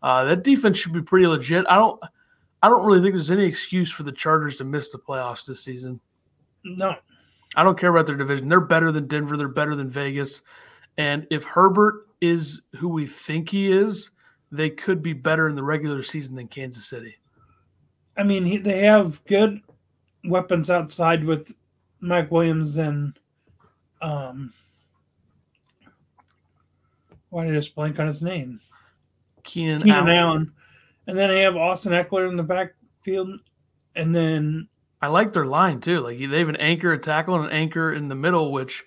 Uh, 0.01 0.25
that 0.25 0.44
defense 0.44 0.77
should 0.77 0.94
be 0.94 1.01
pretty 1.01 1.27
legit. 1.27 1.65
I 1.69 1.75
don't 1.75 2.00
I 2.62 2.69
don't 2.69 2.86
really 2.86 3.01
think 3.01 3.13
there's 3.13 3.31
any 3.31 3.45
excuse 3.45 3.92
for 3.92 4.03
the 4.03 4.12
Chargers 4.12 4.57
to 4.57 4.63
miss 4.63 4.89
the 4.89 4.98
playoffs 4.98 5.45
this 5.45 5.63
season. 5.63 6.00
No. 6.63 6.95
I 7.56 7.63
don't 7.63 7.77
care 7.77 7.89
about 7.89 8.07
their 8.07 8.15
division. 8.15 8.50
They're 8.50 8.60
better 8.60 8.92
than 8.92 9.07
Denver. 9.07 9.38
They're 9.38 9.48
better 9.48 9.75
than 9.75 9.89
Vegas. 9.89 10.42
And 10.98 11.27
if 11.30 11.44
Herbert 11.44 12.07
is 12.19 12.62
who 12.77 12.89
we 12.89 13.06
think 13.06 13.50
he 13.50 13.71
is, 13.71 14.10
they 14.52 14.70
could 14.70 15.02
be 15.02 15.14
better 15.14 15.48
in 15.48 15.56
the 15.56 15.64
regular 15.64 16.04
season 16.04 16.36
than 16.36 16.48
Kansas 16.48 16.88
City. 16.88 17.16
I 18.18 18.24
mean, 18.24 18.64
they 18.64 18.80
have 18.80 19.24
good 19.26 19.62
weapons 20.26 20.70
outside 20.70 21.24
with 21.24 21.54
Mike 22.00 22.32
Williams 22.32 22.78
and 22.78 23.18
um, 24.02 24.54
why 27.30 27.46
did 27.46 27.54
I 27.54 27.58
just 27.58 27.76
blank 27.76 28.00
on 28.00 28.08
his 28.08 28.22
name? 28.22 28.60
Keenan, 29.44 29.82
Keenan 29.82 29.96
Allen. 29.96 30.14
Allen. 30.14 30.54
And 31.08 31.18
then 31.18 31.30
they 31.30 31.42
have 31.42 31.56
Austin 31.56 31.94
Ekeler 31.94 32.30
in 32.30 32.36
the 32.36 32.44
backfield. 32.44 33.40
And 33.96 34.16
then 34.16 34.68
I 35.02 35.08
like 35.08 35.34
their 35.34 35.46
line 35.46 35.80
too. 35.80 36.00
Like 36.00 36.20
they 36.20 36.40
have 36.40 36.50
an 36.50 36.58
anchor, 36.58 36.94
a 36.94 36.98
tackle, 36.98 37.36
and 37.36 37.46
an 37.46 37.52
anchor 37.52 37.94
in 37.94 38.08
the 38.08 38.16
middle, 38.16 38.52
which 38.52 38.86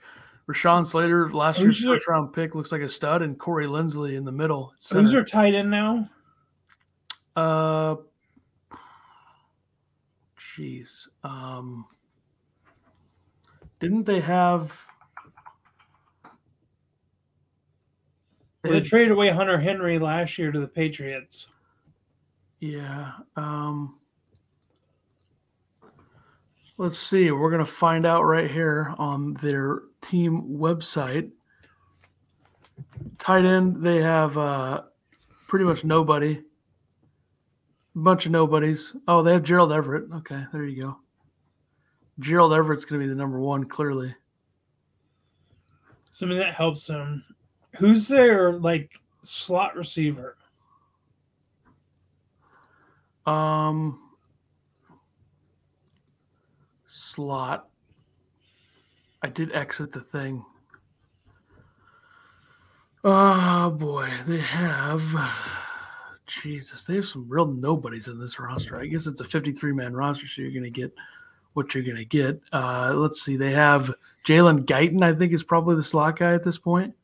Rashawn 0.50 0.86
Slater, 0.86 1.28
last 1.30 1.60
year's 1.60 1.78
Who's 1.78 1.86
first 1.86 2.08
round 2.08 2.32
pick, 2.32 2.54
looks 2.54 2.72
like 2.72 2.82
a 2.82 2.88
stud, 2.88 3.22
and 3.22 3.38
Corey 3.38 3.66
Linsley 3.66 4.16
in 4.16 4.24
the 4.24 4.32
middle. 4.32 4.72
Who's 4.90 5.12
their 5.12 5.24
tight 5.24 5.54
end 5.54 5.70
now? 5.70 6.10
Uh, 7.36 7.96
jeez. 10.38 11.06
Um, 11.22 11.86
didn't 13.78 14.04
they 14.04 14.20
have? 14.20 14.72
Well, 18.64 18.72
they 18.74 18.80
traded 18.80 19.12
away 19.12 19.30
Hunter 19.30 19.58
Henry 19.58 19.98
last 19.98 20.36
year 20.36 20.52
to 20.52 20.60
the 20.60 20.68
Patriots. 20.68 21.46
Yeah. 22.58 23.12
Um, 23.36 23.98
let's 26.76 26.98
see. 26.98 27.30
We're 27.30 27.50
going 27.50 27.64
to 27.64 27.70
find 27.70 28.04
out 28.04 28.24
right 28.24 28.50
here 28.50 28.94
on 28.98 29.34
their 29.34 29.82
team 30.02 30.56
website. 30.58 31.30
Tight 33.18 33.44
end, 33.44 33.82
they 33.82 34.00
have 34.00 34.36
uh, 34.38 34.82
pretty 35.46 35.64
much 35.64 35.84
nobody. 35.84 36.42
A 37.96 37.98
bunch 37.98 38.26
of 38.26 38.32
nobodies. 38.32 38.94
Oh, 39.08 39.22
they 39.22 39.32
have 39.32 39.42
Gerald 39.42 39.72
Everett. 39.72 40.10
Okay, 40.16 40.44
there 40.52 40.64
you 40.64 40.82
go. 40.82 40.96
Gerald 42.20 42.52
Everett's 42.52 42.84
going 42.84 43.00
to 43.00 43.06
be 43.06 43.08
the 43.08 43.16
number 43.16 43.40
one, 43.40 43.64
clearly. 43.64 44.14
So, 46.10 46.26
I 46.26 46.28
mean, 46.28 46.38
that 46.38 46.54
helps 46.54 46.86
him. 46.86 47.24
Who's 47.78 48.06
their, 48.06 48.52
like, 48.52 48.90
slot 49.22 49.74
receiver? 49.74 50.36
Um, 53.26 53.98
slot. 56.84 57.69
I 59.22 59.28
did 59.28 59.52
exit 59.52 59.92
the 59.92 60.00
thing. 60.00 60.44
Oh 63.02 63.70
boy, 63.70 64.10
they 64.26 64.40
have 64.40 65.02
Jesus, 66.26 66.84
they 66.84 66.96
have 66.96 67.06
some 67.06 67.26
real 67.28 67.46
nobodies 67.46 68.08
in 68.08 68.18
this 68.18 68.38
roster. 68.38 68.78
I 68.78 68.86
guess 68.86 69.06
it's 69.06 69.20
a 69.20 69.24
53 69.24 69.72
man 69.72 69.94
roster, 69.94 70.26
so 70.26 70.42
you're 70.42 70.52
gonna 70.52 70.70
get 70.70 70.92
what 71.54 71.74
you're 71.74 71.84
gonna 71.84 72.04
get. 72.04 72.40
Uh, 72.52 72.92
let's 72.94 73.22
see, 73.22 73.36
they 73.36 73.52
have 73.52 73.94
Jalen 74.26 74.64
Guyton, 74.66 75.02
I 75.02 75.14
think 75.14 75.32
is 75.32 75.42
probably 75.42 75.76
the 75.76 75.82
slot 75.84 76.18
guy 76.18 76.34
at 76.34 76.44
this 76.44 76.58
point. 76.58 76.94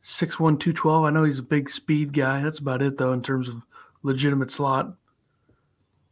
Six 0.00 0.38
one 0.38 0.58
two 0.58 0.72
twelve. 0.72 1.04
I 1.04 1.10
know 1.10 1.24
he's 1.24 1.40
a 1.40 1.44
big 1.44 1.70
speed 1.70 2.12
guy. 2.12 2.42
That's 2.42 2.58
about 2.58 2.82
it 2.82 2.96
though 2.96 3.12
in 3.12 3.22
terms 3.22 3.48
of 3.48 3.62
legitimate 4.02 4.50
slot. 4.50 4.94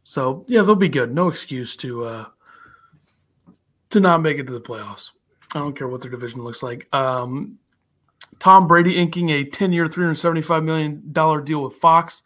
So 0.03 0.43
yeah, 0.47 0.63
they'll 0.63 0.75
be 0.75 0.89
good. 0.89 1.13
No 1.13 1.29
excuse 1.29 1.75
to 1.77 2.03
uh 2.03 2.25
to 3.91 3.99
not 3.99 4.21
make 4.21 4.37
it 4.37 4.47
to 4.47 4.53
the 4.53 4.61
playoffs. 4.61 5.11
I 5.53 5.59
don't 5.59 5.77
care 5.77 5.87
what 5.87 6.01
their 6.01 6.11
division 6.11 6.43
looks 6.43 6.63
like. 6.63 6.87
Um 6.93 7.59
Tom 8.39 8.67
Brady 8.67 8.97
inking 8.97 9.29
a 9.29 9.45
10-year, 9.45 9.87
$375 9.87 10.63
million 10.63 11.01
deal 11.45 11.63
with 11.63 11.75
Fox 11.75 12.21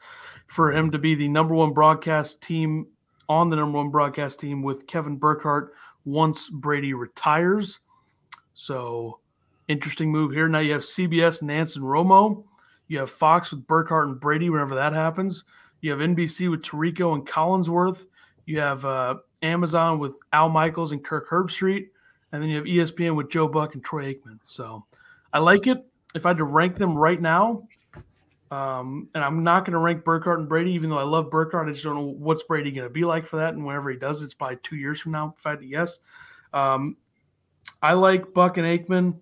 for 0.48 0.72
him 0.72 0.92
to 0.92 0.98
be 0.98 1.14
the 1.14 1.28
number 1.28 1.54
one 1.54 1.72
broadcast 1.72 2.42
team 2.42 2.88
on 3.28 3.50
the 3.50 3.56
number 3.56 3.78
one 3.78 3.92
broadcast 3.92 4.40
team 4.40 4.64
with 4.64 4.88
Kevin 4.88 5.18
Burkhardt 5.18 5.74
once 6.06 6.50
Brady 6.50 6.94
retires. 6.94 7.80
So 8.56 9.20
interesting 9.68 10.12
move 10.12 10.32
here. 10.32 10.48
Now 10.48 10.60
you 10.60 10.74
have 10.74 10.82
CBS, 10.82 11.44
Nantz, 11.44 11.76
and 11.76 11.86
Romo. 11.86 12.44
You 12.88 12.98
have 13.00 13.12
Fox 13.12 13.52
with 13.52 13.68
Burkhardt 13.68 14.08
and 14.08 14.20
Brady 14.20 14.50
whenever 14.50 14.76
that 14.76 14.94
happens. 14.94 15.44
You 15.82 15.92
have 15.92 16.00
NBC 16.00 16.50
with 16.50 16.64
Tirico 16.64 17.14
and 17.14 17.26
Collinsworth. 17.26 18.08
You 18.48 18.60
have 18.60 18.84
uh, 18.84 19.16
Amazon 19.42 20.00
with 20.00 20.14
Al 20.34 20.50
Michaels 20.50 20.92
and 20.92 21.04
Kirk 21.04 21.30
Herbstreit. 21.30 21.88
And 22.32 22.42
then 22.42 22.50
you 22.50 22.58
have 22.58 22.66
ESPN 22.66 23.16
with 23.16 23.30
Joe 23.30 23.48
Buck 23.48 23.74
and 23.74 23.84
Troy 23.84 24.14
Aikman. 24.14 24.40
So 24.44 24.86
I 25.34 25.40
like 25.40 25.68
it. 25.68 25.84
If 26.16 26.26
I 26.26 26.30
had 26.30 26.38
to 26.38 26.44
rank 26.44 26.76
them 26.78 26.96
right 26.96 27.22
now, 27.22 27.64
um, 28.52 29.10
and 29.14 29.24
I'm 29.24 29.44
not 29.44 29.66
going 29.66 29.74
to 29.74 29.80
rank 29.80 30.04
Burkhardt 30.04 30.40
and 30.40 30.50
Brady, 30.50 30.72
even 30.72 30.90
though 30.90 30.98
I 30.98 31.04
love 31.04 31.30
Burkhardt. 31.30 31.68
I 31.68 31.72
just 31.72 31.84
don't 31.84 31.96
know 31.96 32.02
what's 32.02 32.44
Brady 32.44 32.72
going 32.72 32.88
to 32.88 32.94
be 32.94 33.04
like 33.04 33.28
for 33.28 33.38
that. 33.38 33.54
And 33.54 33.66
whenever 33.66 33.92
he 33.92 33.98
does, 33.98 34.24
it's 34.24 34.34
probably 34.34 34.58
two 34.64 34.76
years 34.76 35.00
from 35.00 35.12
now, 35.12 35.36
if 35.38 35.46
I 35.46 35.52
had 35.52 35.60
to 35.60 35.68
guess. 35.68 36.00
Um, 36.54 36.98
I 37.82 37.94
like 37.94 38.34
Buck 38.34 38.58
and 38.58 38.66
Aikman. 38.66 39.16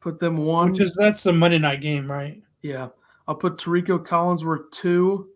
Put 0.00 0.20
them 0.20 0.36
one. 0.36 0.70
Which 0.70 0.80
is 0.80 0.92
that's 0.96 1.24
the 1.24 1.32
Monday 1.32 1.58
night 1.58 1.80
game, 1.80 2.10
right? 2.10 2.40
Yeah. 2.62 2.88
I'll 3.26 3.34
put 3.34 3.58
Tirico 3.58 3.98
Collinsworth 3.98 4.70
two. 4.70 5.28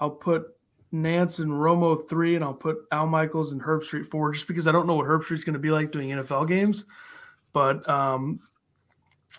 I'll 0.00 0.10
put 0.10 0.48
Nantz 0.92 1.38
and 1.38 1.50
Romo 1.50 2.08
three, 2.08 2.34
and 2.34 2.44
I'll 2.44 2.54
put 2.54 2.78
Al 2.90 3.06
Michaels 3.06 3.52
and 3.52 3.62
Herbstreit 3.62 4.06
four, 4.06 4.32
just 4.32 4.48
because 4.48 4.66
I 4.66 4.72
don't 4.72 4.86
know 4.86 4.94
what 4.94 5.06
Herbstreit's 5.06 5.44
going 5.44 5.54
to 5.54 5.60
be 5.60 5.70
like 5.70 5.92
doing 5.92 6.10
NFL 6.10 6.48
games. 6.48 6.84
But 7.52 7.88
um, 7.88 8.40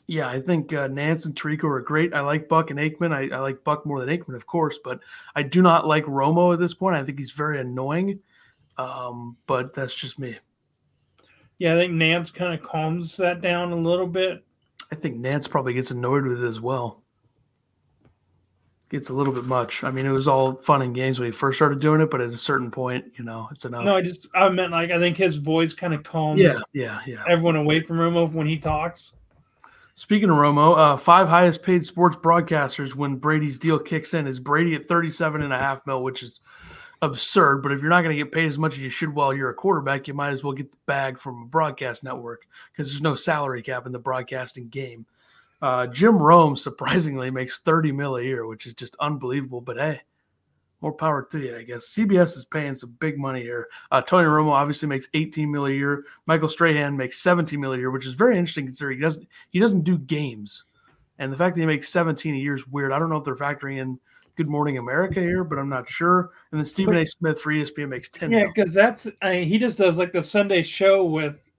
yeah, 0.07 0.29
I 0.29 0.39
think 0.39 0.73
uh, 0.73 0.87
Nantz 0.87 1.25
and 1.25 1.35
Tirico 1.35 1.65
are 1.65 1.81
great. 1.81 2.13
I 2.13 2.21
like 2.21 2.47
Buck 2.47 2.71
and 2.71 2.79
Aikman. 2.79 3.13
I, 3.13 3.35
I, 3.35 3.39
like 3.39 3.63
Buck 3.63 3.85
more 3.85 3.99
than 4.03 4.09
Aikman, 4.09 4.35
of 4.35 4.47
course, 4.47 4.79
but 4.83 4.99
I 5.35 5.43
do 5.43 5.61
not 5.61 5.87
like 5.87 6.05
Romo 6.05 6.53
at 6.53 6.59
this 6.59 6.73
point. 6.73 6.95
I 6.95 7.03
think 7.03 7.19
he's 7.19 7.31
very 7.31 7.59
annoying. 7.59 8.19
Um, 8.77 9.37
but 9.47 9.73
that's 9.73 9.93
just 9.93 10.17
me. 10.17 10.37
Yeah, 11.59 11.75
I 11.75 11.77
think 11.77 11.93
Nantz 11.93 12.33
kind 12.33 12.53
of 12.53 12.67
calms 12.67 13.17
that 13.17 13.41
down 13.41 13.71
a 13.71 13.75
little 13.75 14.07
bit. 14.07 14.43
I 14.91 14.95
think 14.95 15.17
Nantz 15.17 15.49
probably 15.49 15.73
gets 15.73 15.91
annoyed 15.91 16.25
with 16.25 16.43
it 16.43 16.47
as 16.47 16.59
well. 16.59 17.00
Gets 18.91 19.09
a 19.09 19.13
little 19.13 19.33
bit 19.33 19.45
much. 19.45 19.85
I 19.85 19.89
mean, 19.89 20.05
it 20.05 20.11
was 20.11 20.27
all 20.27 20.55
fun 20.55 20.81
and 20.81 20.93
games 20.93 21.17
when 21.17 21.25
he 21.25 21.31
first 21.31 21.57
started 21.57 21.79
doing 21.79 22.01
it, 22.01 22.11
but 22.11 22.19
at 22.19 22.27
a 22.29 22.35
certain 22.35 22.69
point, 22.69 23.05
you 23.17 23.23
know, 23.23 23.47
it's 23.49 23.63
enough. 23.63 23.85
No, 23.85 23.95
I 23.95 24.01
just 24.01 24.27
I 24.35 24.49
meant 24.49 24.73
like 24.73 24.91
I 24.91 24.99
think 24.99 25.15
his 25.15 25.37
voice 25.37 25.73
kind 25.73 25.93
of 25.93 26.03
calms. 26.03 26.41
Yeah, 26.41 26.59
yeah, 26.73 26.99
yeah. 27.07 27.23
Everyone 27.25 27.55
away 27.55 27.81
from 27.81 27.97
Romo 27.97 28.29
when 28.29 28.47
he 28.47 28.57
talks. 28.57 29.13
Speaking 29.95 30.29
of 30.29 30.35
Romo, 30.35 30.77
uh, 30.77 30.97
five 30.97 31.29
highest 31.29 31.63
paid 31.63 31.85
sports 31.85 32.17
broadcasters 32.17 32.93
when 32.93 33.15
Brady's 33.15 33.57
deal 33.57 33.79
kicks 33.79 34.13
in 34.13 34.27
is 34.27 34.39
Brady 34.39 34.75
at 34.75 34.87
37 34.87 35.41
and 35.41 35.53
a 35.53 35.57
half 35.57 35.87
mil, 35.87 36.03
which 36.03 36.21
is 36.21 36.41
absurd. 37.01 37.61
But 37.63 37.71
if 37.71 37.79
you're 37.79 37.89
not 37.89 38.01
going 38.01 38.17
to 38.17 38.21
get 38.21 38.33
paid 38.33 38.47
as 38.47 38.59
much 38.59 38.73
as 38.73 38.79
you 38.79 38.89
should 38.89 39.15
while 39.15 39.33
you're 39.33 39.49
a 39.49 39.53
quarterback, 39.53 40.07
you 40.09 40.13
might 40.13 40.31
as 40.31 40.43
well 40.43 40.53
get 40.53 40.71
the 40.71 40.77
bag 40.85 41.17
from 41.17 41.43
a 41.43 41.45
broadcast 41.45 42.03
network 42.03 42.45
because 42.71 42.89
there's 42.89 43.01
no 43.01 43.15
salary 43.15 43.61
cap 43.61 43.85
in 43.85 43.93
the 43.93 43.99
broadcasting 43.99 44.67
game. 44.67 45.05
Uh, 45.61 45.87
Jim 45.87 46.17
Rome 46.17 46.55
surprisingly 46.55 47.29
makes 47.29 47.59
30 47.59 47.91
mil 47.91 48.17
a 48.17 48.23
year, 48.23 48.45
which 48.45 48.65
is 48.65 48.73
just 48.73 48.95
unbelievable. 48.99 49.61
But 49.61 49.77
hey, 49.77 50.01
more 50.81 50.91
power 50.91 51.27
to 51.31 51.39
you, 51.39 51.55
I 51.55 51.63
guess. 51.63 51.89
CBS 51.89 52.35
is 52.35 52.45
paying 52.45 52.73
some 52.73 52.95
big 52.99 53.17
money 53.17 53.41
here. 53.41 53.67
Uh, 53.91 54.01
Tony 54.01 54.25
Romo 54.25 54.51
obviously 54.51 54.87
makes 54.87 55.07
18 55.13 55.51
mil 55.51 55.67
a 55.67 55.71
year. 55.71 56.05
Michael 56.25 56.49
Strahan 56.49 56.97
makes 56.97 57.21
17 57.21 57.59
mil 57.59 57.73
a 57.73 57.77
year, 57.77 57.91
which 57.91 58.07
is 58.07 58.15
very 58.15 58.37
interesting 58.37 58.65
considering 58.65 58.97
he 58.97 59.03
doesn't 59.03 59.27
he 59.51 59.59
doesn't 59.59 59.83
do 59.83 59.97
games, 59.97 60.65
and 61.19 61.31
the 61.31 61.37
fact 61.37 61.55
that 61.55 61.61
he 61.61 61.67
makes 61.67 61.89
17 61.89 62.33
a 62.33 62.37
year 62.37 62.55
is 62.55 62.67
weird. 62.67 62.91
I 62.91 62.99
don't 62.99 63.09
know 63.09 63.17
if 63.17 63.23
they're 63.23 63.35
factoring 63.35 63.79
in 63.79 63.99
Good 64.35 64.49
Morning 64.49 64.79
America 64.79 65.19
here, 65.19 65.43
but 65.43 65.59
I'm 65.59 65.69
not 65.69 65.87
sure. 65.87 66.31
And 66.51 66.59
then 66.59 66.65
Stephen 66.65 66.97
A. 66.97 67.05
Smith 67.05 67.39
for 67.39 67.51
ESPN 67.51 67.89
makes 67.89 68.09
10. 68.09 68.31
Yeah, 68.31 68.47
because 68.47 68.73
that's 68.73 69.07
I 69.21 69.33
mean, 69.33 69.47
he 69.47 69.59
just 69.59 69.77
does 69.77 69.97
like 69.97 70.13
the 70.13 70.23
Sunday 70.23 70.63
show 70.63 71.05
with 71.05 71.51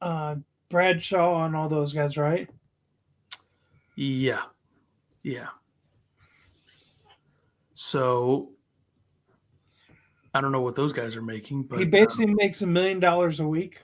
uh, 0.00 0.36
Bradshaw 0.68 1.44
and 1.46 1.56
all 1.56 1.68
those 1.68 1.92
guys, 1.92 2.16
right? 2.16 2.48
Yeah, 3.96 4.42
yeah. 5.22 5.48
So 7.74 8.50
I 10.34 10.40
don't 10.40 10.52
know 10.52 10.60
what 10.60 10.76
those 10.76 10.92
guys 10.92 11.16
are 11.16 11.22
making, 11.22 11.64
but 11.64 11.78
he 11.78 11.84
basically 11.84 12.26
um, 12.26 12.36
makes 12.36 12.62
a 12.62 12.66
million 12.66 13.00
dollars 13.00 13.40
a 13.40 13.46
week. 13.46 13.82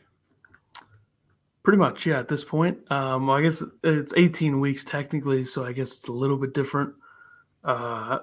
Pretty 1.62 1.79
much, 1.79 2.07
yeah. 2.07 2.19
At 2.19 2.29
this 2.29 2.45
point, 2.45 2.79
um, 2.91 3.29
I 3.29 3.43
guess 3.43 3.62
it's 3.85 4.15
18 4.17 4.59
weeks 4.59 4.85
technically, 4.85 5.45
so 5.45 5.65
I 5.65 5.73
guess 5.73 5.99
it's 5.99 6.09
a 6.09 6.12
little 6.12 6.38
bit 6.38 6.55
different. 6.55 6.95
Uh, 7.62 8.21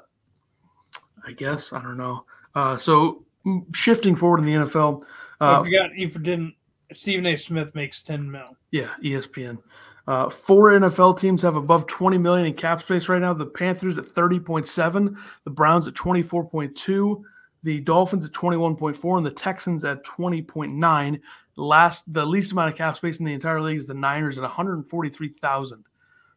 I 1.26 1.32
guess 1.36 1.72
I 1.72 1.82
don't 1.82 1.98
know. 1.98 2.26
Uh, 2.56 2.78
so 2.78 3.26
shifting 3.74 4.16
forward 4.16 4.40
in 4.40 4.46
the 4.46 4.54
NFL, 4.54 5.04
uh, 5.42 5.60
I 5.60 5.64
forgot 5.64 5.96
you 5.96 6.08
didn't. 6.10 6.56
Stephen 6.94 7.26
A. 7.26 7.36
Smith 7.36 7.76
makes 7.76 8.02
10 8.02 8.32
mil. 8.32 8.58
Yeah, 8.72 8.90
ESPN. 9.04 9.58
Uh, 10.08 10.30
four 10.30 10.72
NFL 10.72 11.20
teams 11.20 11.42
have 11.42 11.56
above 11.56 11.88
20 11.88 12.18
million 12.18 12.46
in 12.46 12.54
cap 12.54 12.82
space 12.82 13.10
right 13.10 13.22
now. 13.22 13.34
The 13.34 13.46
Panthers 13.46 13.98
at 13.98 14.06
30.7, 14.06 15.18
the 15.44 15.50
Browns 15.50 15.88
at 15.88 15.96
24.2, 15.96 17.22
the 17.64 17.80
Dolphins 17.80 18.24
at 18.24 18.32
21.4, 18.32 19.18
and 19.18 19.26
the 19.26 19.32
Texans 19.32 19.84
at 19.84 20.06
20.9. 20.06 21.20
Last, 21.56 22.14
the 22.14 22.26
least 22.26 22.52
amount 22.52 22.72
of 22.72 22.78
cap 22.78 22.96
space 22.96 23.18
in 23.18 23.26
the 23.26 23.34
entire 23.34 23.62
league 23.62 23.80
is 23.80 23.88
the 23.88 23.96
Niners 23.96 24.38
at 24.38 24.44
143,000. 24.44 25.84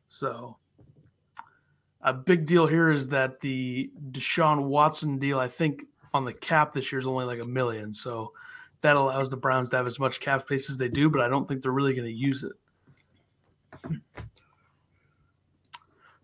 So, 0.06 0.56
a 2.00 2.14
big 2.14 2.46
deal 2.46 2.66
here 2.66 2.90
is 2.90 3.08
that 3.08 3.40
the 3.40 3.90
Deshaun 4.12 4.62
Watson 4.62 5.18
deal, 5.18 5.38
I 5.38 5.48
think, 5.48 5.84
on 6.14 6.25
the 6.25 6.32
cap 6.32 6.72
this 6.72 6.90
year 6.90 7.00
is 7.00 7.06
only 7.06 7.26
like 7.26 7.42
a 7.42 7.46
million. 7.46 7.92
So, 7.92 8.32
that 8.80 8.96
allows 8.96 9.28
the 9.28 9.37
Browns 9.37 9.68
to 9.70 9.76
have 9.76 9.87
as 9.87 9.98
much 9.98 10.20
cap 10.20 10.42
space 10.42 10.70
as 10.70 10.78
they 10.78 10.88
do, 10.88 11.10
but 11.10 11.20
I 11.20 11.28
don't 11.28 11.46
think 11.46 11.62
they're 11.62 11.72
really 11.72 11.94
going 11.94 12.06
to 12.08 12.14
use 12.14 12.44
it. 12.44 12.52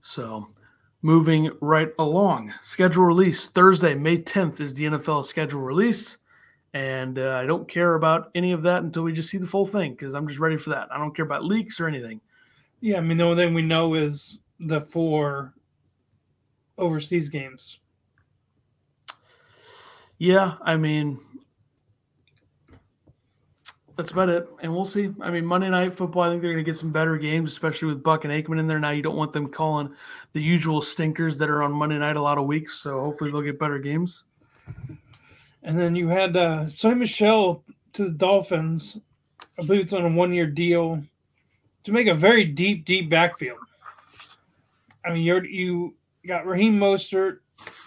So, 0.00 0.48
moving 1.02 1.50
right 1.60 1.88
along, 1.98 2.52
schedule 2.60 3.04
release 3.04 3.48
Thursday, 3.48 3.94
May 3.94 4.18
10th 4.18 4.60
is 4.60 4.74
the 4.74 4.84
NFL 4.84 5.24
schedule 5.24 5.60
release. 5.60 6.18
And 6.74 7.20
uh, 7.20 7.38
I 7.40 7.46
don't 7.46 7.68
care 7.68 7.94
about 7.94 8.30
any 8.34 8.52
of 8.52 8.62
that 8.62 8.82
until 8.82 9.04
we 9.04 9.12
just 9.12 9.30
see 9.30 9.38
the 9.38 9.46
full 9.46 9.66
thing 9.66 9.92
because 9.92 10.12
I'm 10.12 10.26
just 10.26 10.40
ready 10.40 10.56
for 10.56 10.70
that. 10.70 10.88
I 10.90 10.98
don't 10.98 11.14
care 11.14 11.24
about 11.24 11.44
leaks 11.44 11.80
or 11.80 11.86
anything. 11.86 12.20
Yeah, 12.80 12.98
I 12.98 13.00
mean, 13.00 13.16
the 13.16 13.24
only 13.24 13.42
thing 13.42 13.54
we 13.54 13.62
know 13.62 13.94
is 13.94 14.38
the 14.60 14.80
four 14.80 15.54
overseas 16.76 17.28
games. 17.28 17.78
Yeah, 20.18 20.56
I 20.62 20.76
mean, 20.76 21.18
that's 23.96 24.10
about 24.10 24.28
it. 24.28 24.48
And 24.60 24.74
we'll 24.74 24.84
see. 24.84 25.10
I 25.20 25.30
mean, 25.30 25.44
Monday 25.44 25.70
Night 25.70 25.94
Football, 25.94 26.22
I 26.22 26.30
think 26.30 26.42
they're 26.42 26.52
going 26.52 26.64
to 26.64 26.70
get 26.70 26.78
some 26.78 26.90
better 26.90 27.16
games, 27.16 27.52
especially 27.52 27.88
with 27.88 28.02
Buck 28.02 28.24
and 28.24 28.32
Aikman 28.32 28.58
in 28.58 28.66
there. 28.66 28.80
Now, 28.80 28.90
you 28.90 29.02
don't 29.02 29.16
want 29.16 29.32
them 29.32 29.48
calling 29.48 29.94
the 30.32 30.42
usual 30.42 30.82
stinkers 30.82 31.38
that 31.38 31.48
are 31.48 31.62
on 31.62 31.72
Monday 31.72 31.98
night 31.98 32.16
a 32.16 32.22
lot 32.22 32.38
of 32.38 32.46
weeks. 32.46 32.74
So 32.78 33.00
hopefully 33.00 33.30
they'll 33.30 33.42
get 33.42 33.58
better 33.58 33.78
games. 33.78 34.24
And 35.62 35.78
then 35.78 35.94
you 35.94 36.08
had 36.08 36.36
uh, 36.36 36.64
Sony 36.64 36.98
Michel 36.98 37.62
to 37.92 38.04
the 38.04 38.10
Dolphins. 38.10 38.98
I 39.58 39.62
believe 39.64 39.82
it's 39.82 39.92
on 39.92 40.04
a 40.04 40.08
one 40.08 40.32
year 40.32 40.46
deal 40.46 41.02
to 41.84 41.92
make 41.92 42.08
a 42.08 42.14
very 42.14 42.44
deep, 42.44 42.84
deep 42.84 43.08
backfield. 43.08 43.58
I 45.06 45.12
mean, 45.12 45.22
you're, 45.22 45.44
you 45.44 45.94
got 46.26 46.46
Raheem 46.46 46.78
Mostert, 46.78 47.38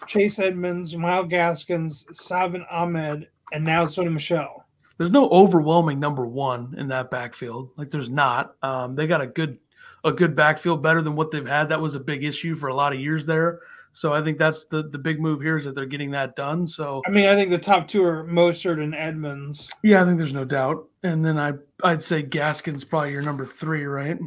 Chase 0.06 0.40
Edmonds, 0.40 0.96
Myles 0.96 1.28
Gaskins, 1.28 2.06
Salvon 2.14 2.66
Ahmed, 2.72 3.28
and 3.52 3.64
now 3.64 3.86
Sony 3.86 4.14
Michel 4.14 4.67
there's 4.98 5.12
no 5.12 5.30
overwhelming 5.30 6.00
number 6.00 6.26
one 6.26 6.76
in 6.78 6.88
that 6.90 7.12
backfield. 7.12 7.72
Like 7.78 7.90
there's 7.90 8.10
not. 8.10 8.56
Um, 8.62 8.96
they 8.96 9.08
got 9.08 9.22
a 9.22 9.28
good 9.28 9.60
a 10.04 10.12
good 10.12 10.36
backfield, 10.36 10.82
better 10.82 11.02
than 11.02 11.16
what 11.16 11.32
they've 11.32 11.48
had. 11.48 11.70
That 11.70 11.82
was 11.82 11.96
a 11.96 12.00
big 12.00 12.24
issue 12.24 12.56
for 12.56 12.68
a 12.68 12.76
lot 12.76 12.94
of 12.94 13.00
years 13.00 13.26
there. 13.26 13.60
So 13.94 14.14
I 14.14 14.22
think 14.22 14.38
that's 14.38 14.66
the 14.66 14.84
the 14.84 15.00
big 15.00 15.20
move 15.20 15.42
here 15.42 15.58
is 15.58 15.66
that 15.66 15.74
they're 15.74 15.86
getting 15.86 16.12
that 16.12 16.36
done. 16.36 16.68
So 16.68 17.02
I 17.08 17.10
mean, 17.10 17.28
I 17.28 17.36
think 17.36 17.50
the 17.50 17.58
top 17.58 17.88
two 17.88 18.04
are 18.04 18.24
Mostert 18.24 18.82
and 18.82 18.94
Edmonds. 18.94 19.68
Yeah, 19.84 20.02
I 20.02 20.06
think 20.06 20.18
there's 20.20 20.34
no 20.34 20.46
doubt. 20.46 20.88
And 21.04 21.26
then 21.26 21.40
I 21.40 21.54
I'd 21.84 22.04
say 22.04 22.22
Gaskin's 22.22 22.84
probably 22.84 23.12
your 23.12 23.24
number 23.24 23.46
three, 23.46 23.86
right? 23.86 24.20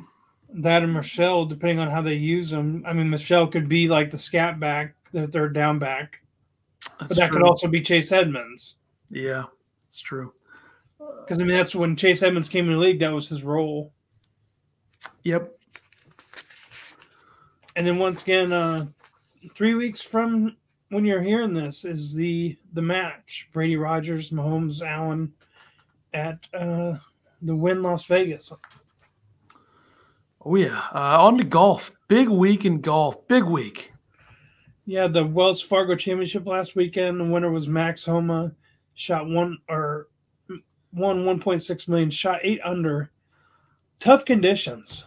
That 0.55 0.83
and 0.83 0.93
Michel, 0.93 1.47
depending 1.47 1.79
on 1.79 1.89
how 1.89 2.03
they 2.03 2.15
use 2.15 2.51
them. 2.51 2.83
I 2.85 2.93
mean, 2.93 3.09
Michel 3.09 3.47
could 3.47 3.69
be 3.69 3.89
like 3.89 4.11
the 4.11 4.19
scat 4.19 4.59
back, 4.59 4.97
the 5.13 5.29
third 5.29 5.55
down 5.55 5.79
back, 5.79 6.21
that's 6.81 6.97
but 6.99 7.17
that 7.17 7.29
true. 7.29 7.39
could 7.39 7.47
also 7.47 7.69
be 7.69 7.81
Chase 7.81 8.11
Edmonds. 8.11 8.75
Yeah, 9.09 9.45
it's 9.87 10.01
true. 10.01 10.33
Because 11.21 11.41
I 11.41 11.45
mean, 11.45 11.57
that's 11.57 11.75
when 11.75 11.97
Chase 11.97 12.23
Edmonds 12.23 12.49
came 12.49 12.67
in 12.67 12.73
the 12.73 12.79
league. 12.79 13.01
That 13.01 13.13
was 13.13 13.29
his 13.29 13.43
role. 13.43 13.93
Yep. 15.25 15.51
And 17.77 17.87
then 17.87 17.99
once 17.99 18.23
again, 18.23 18.53
uh, 18.53 18.87
three 19.55 19.75
weeks 19.75 20.03
from 20.03 20.57
when 20.91 21.05
you're 21.05 21.23
hearing 21.23 21.55
this 21.55 21.85
is 21.85 22.13
the 22.13 22.59
the 22.73 22.83
match 22.83 23.49
Brady 23.53 23.77
Rogers, 23.77 24.31
Mahomes, 24.31 24.83
Allen 24.83 25.33
at 26.13 26.39
uh, 26.53 26.95
the 27.43 27.57
Wynn 27.57 27.83
Las 27.83 28.05
Vegas. 28.07 28.53
Oh 30.45 30.57
yeah, 30.57 30.83
uh, 30.95 31.25
on 31.25 31.39
to 31.39 31.45
golf. 31.45 31.93
Big 32.09 32.29
week 32.29 32.65
in 32.65 32.81
golf. 32.81 33.27
Big 33.29 33.45
week. 33.45 33.93
Yeah, 34.87 35.07
the 35.07 35.25
Wells 35.25 35.63
Fargo 35.63 35.95
Championship 35.95 36.47
last 36.47 36.75
weekend. 36.75 37.21
The 37.21 37.25
winner 37.25 37.51
was 37.51 37.69
Max 37.69 38.05
Homa. 38.05 38.53
Shot 38.95 39.29
one 39.29 39.59
or 39.69 40.09
won 40.93 41.25
1.6 41.25 41.89
million. 41.89 42.11
Shot 42.11 42.41
eight 42.43 42.61
under. 42.65 43.11
Tough 43.99 44.25
conditions. 44.25 45.05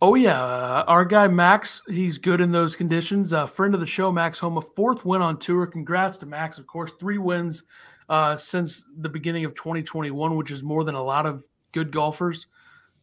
Oh 0.00 0.14
yeah, 0.14 0.40
uh, 0.40 0.84
our 0.86 1.04
guy 1.04 1.26
Max, 1.26 1.82
he's 1.88 2.18
good 2.18 2.40
in 2.40 2.52
those 2.52 2.76
conditions. 2.76 3.32
Uh, 3.32 3.48
friend 3.48 3.74
of 3.74 3.80
the 3.80 3.86
show, 3.86 4.12
Max 4.12 4.38
Homa, 4.38 4.60
fourth 4.60 5.04
win 5.04 5.22
on 5.22 5.38
tour. 5.38 5.66
Congrats 5.66 6.18
to 6.18 6.26
Max, 6.26 6.56
of 6.56 6.68
course, 6.68 6.92
three 7.00 7.18
wins 7.18 7.64
uh, 8.08 8.36
since 8.36 8.84
the 8.98 9.08
beginning 9.08 9.44
of 9.44 9.56
2021, 9.56 10.36
which 10.36 10.52
is 10.52 10.62
more 10.62 10.84
than 10.84 10.94
a 10.94 11.02
lot 11.02 11.26
of 11.26 11.44
good 11.72 11.90
golfers. 11.90 12.46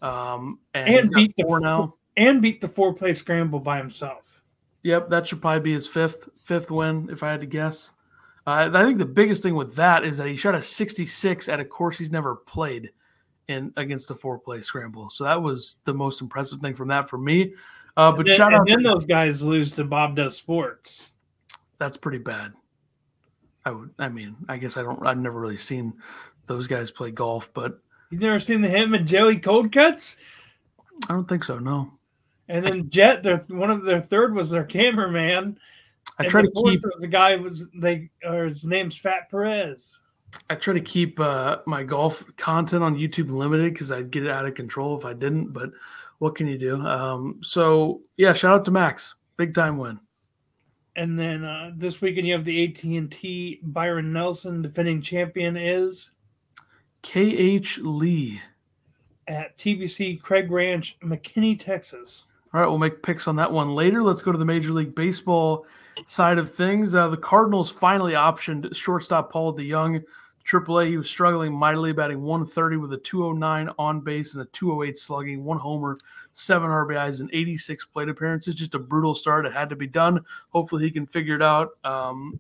Um, 0.01 0.59
and, 0.73 0.87
And 0.87 1.11
beat 1.11 1.33
the 1.35 1.43
four 1.43 1.59
now. 1.59 1.95
And 2.15 2.41
beat 2.41 2.61
the 2.61 2.69
four 2.69 2.93
play 2.93 3.13
scramble 3.13 3.59
by 3.59 3.77
himself. 3.77 4.41
Yep, 4.83 5.09
that 5.09 5.27
should 5.27 5.41
probably 5.41 5.61
be 5.61 5.73
his 5.73 5.87
fifth 5.87 6.29
fifth 6.43 6.71
win 6.71 7.09
if 7.11 7.23
I 7.23 7.31
had 7.31 7.41
to 7.41 7.47
guess. 7.47 7.91
Uh, 8.47 8.69
I 8.73 8.83
think 8.83 8.97
the 8.99 9.05
biggest 9.05 9.41
thing 9.43 9.55
with 9.55 9.75
that 9.75 10.03
is 10.03 10.17
that 10.17 10.27
he 10.27 10.35
shot 10.35 10.55
a 10.55 10.61
66 10.61 11.49
at 11.49 11.59
a 11.59 11.65
course 11.65 11.97
he's 11.97 12.11
never 12.11 12.35
played 12.35 12.91
in 13.47 13.73
against 13.77 14.07
the 14.07 14.15
four 14.15 14.37
play 14.39 14.61
scramble. 14.61 15.09
So 15.09 15.23
that 15.23 15.41
was 15.41 15.77
the 15.85 15.93
most 15.93 16.21
impressive 16.21 16.59
thing 16.59 16.75
from 16.75 16.89
that 16.89 17.09
for 17.09 17.17
me. 17.17 17.53
Uh, 17.97 18.11
but 18.11 18.21
and 18.21 18.29
then, 18.29 18.37
shout 18.37 18.53
and 18.53 18.61
out, 18.61 18.67
then 18.67 18.83
to, 18.83 18.89
those 18.89 19.05
guys 19.05 19.41
lose 19.41 19.71
to 19.73 19.83
Bob 19.83 20.15
Does 20.15 20.35
Sports. 20.35 21.09
that's 21.79 21.97
pretty 21.97 22.17
bad. 22.19 22.53
I 23.65 23.71
would, 23.71 23.89
I 23.97 24.09
mean, 24.09 24.35
I 24.47 24.57
guess 24.57 24.77
I 24.77 24.83
don't, 24.83 25.05
I've 25.05 25.17
never 25.17 25.39
really 25.39 25.57
seen 25.57 25.93
those 26.45 26.67
guys 26.67 26.91
play 26.91 27.09
golf, 27.11 27.51
but 27.53 27.79
You've 28.09 28.21
never 28.21 28.39
seen 28.39 28.61
the 28.61 28.69
him 28.69 28.93
and 28.93 29.07
Joey 29.07 29.37
Cold 29.37 29.71
Cuts? 29.71 30.17
I 31.09 31.13
don't 31.13 31.27
think 31.27 31.43
so. 31.43 31.59
No, 31.59 31.91
And 32.47 32.65
then 32.65 32.89
Jet, 32.89 33.23
their 33.23 33.37
one 33.49 33.71
of 33.71 33.83
their 33.83 33.99
third 33.99 34.33
was 34.33 34.49
their 34.49 34.63
cameraman. 34.63 35.59
I 36.17 36.27
try 36.27 36.41
to 36.41 36.51
keep, 36.63 36.81
the 36.99 37.07
guy 37.07 37.35
was 37.35 37.65
they 37.75 38.09
or 38.23 38.45
his 38.45 38.63
name's 38.65 38.97
Fat 38.97 39.29
Perez. 39.29 39.97
I 40.49 40.55
try 40.55 40.73
to 40.73 40.81
keep 40.81 41.19
uh, 41.19 41.57
my 41.65 41.83
golf 41.83 42.23
content 42.37 42.83
on 42.83 42.95
YouTube 42.95 43.29
limited 43.29 43.73
because 43.73 43.91
I'd 43.91 44.11
get 44.11 44.23
it 44.25 44.29
out 44.29 44.45
of 44.45 44.55
control 44.55 44.97
if 44.97 45.05
I 45.05 45.13
didn't. 45.13 45.53
But 45.53 45.71
what 46.19 46.35
can 46.35 46.47
you 46.47 46.57
do? 46.57 46.85
Um, 46.85 47.39
so 47.41 48.01
yeah, 48.17 48.33
shout 48.33 48.53
out 48.53 48.65
to 48.65 48.71
Max, 48.71 49.15
big 49.37 49.53
time 49.53 49.77
win. 49.77 49.99
And 50.97 51.19
then 51.19 51.43
uh, 51.43 51.71
this 51.75 51.99
weekend 51.99 52.27
you 52.27 52.33
have 52.33 52.45
the 52.45 52.65
AT 52.65 52.83
and 52.83 53.11
T 53.11 53.59
Byron 53.63 54.13
Nelson, 54.13 54.61
defending 54.61 55.01
champion, 55.01 55.57
is 55.57 56.11
KH 57.03 57.79
Lee. 57.79 58.41
at 59.27 59.57
TPC 59.57 60.21
Craig 60.21 60.51
Ranch, 60.51 60.97
McKinney, 61.03 61.59
Texas. 61.59 62.25
All 62.55 62.61
right, 62.61 62.67
we'll 62.67 62.77
make 62.77 63.03
picks 63.03 63.27
on 63.27 63.35
that 63.35 63.51
one 63.51 63.75
later. 63.75 64.01
Let's 64.01 64.21
go 64.21 64.31
to 64.31 64.37
the 64.37 64.45
Major 64.45 64.71
League 64.71 64.95
Baseball 64.95 65.65
side 66.05 66.37
of 66.37 66.49
things. 66.49 66.95
Uh, 66.95 67.09
the 67.09 67.17
Cardinals 67.17 67.69
finally 67.69 68.13
optioned 68.13 68.73
shortstop 68.73 69.29
Paul 69.29 69.53
DeJong. 69.53 70.01
AAA, 70.49 70.87
he 70.87 70.95
was 70.95 71.09
struggling 71.09 71.51
mightily, 71.51 71.91
batting 71.91 72.21
130 72.21 72.77
with 72.77 72.93
a 72.93 72.97
209 72.97 73.69
on 73.77 73.99
base 73.99 74.35
and 74.35 74.41
a 74.41 74.45
208 74.53 74.97
slugging, 74.97 75.43
one 75.43 75.57
homer, 75.57 75.97
seven 76.31 76.69
RBIs, 76.69 77.19
and 77.19 77.29
86 77.33 77.83
plate 77.87 78.07
appearances. 78.07 78.55
Just 78.55 78.73
a 78.73 78.79
brutal 78.79 79.15
start. 79.15 79.45
It 79.45 79.51
had 79.51 79.69
to 79.69 79.75
be 79.75 79.87
done. 79.87 80.21
Hopefully, 80.51 80.85
he 80.85 80.91
can 80.91 81.05
figure 81.05 81.35
it 81.35 81.41
out. 81.41 81.71
Um, 81.83 82.39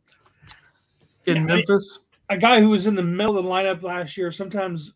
in 1.25 1.35
Yeah, 1.35 1.41
I- 1.41 1.45
Memphis, 1.45 1.99
A 2.29 2.37
guy 2.37 2.61
who 2.61 2.69
was 2.69 2.87
in 2.87 2.95
the 2.95 3.03
middle 3.03 3.37
of 3.37 3.43
the 3.43 3.49
lineup 3.49 3.83
last 3.83 4.15
year, 4.15 4.31
sometimes 4.31 4.93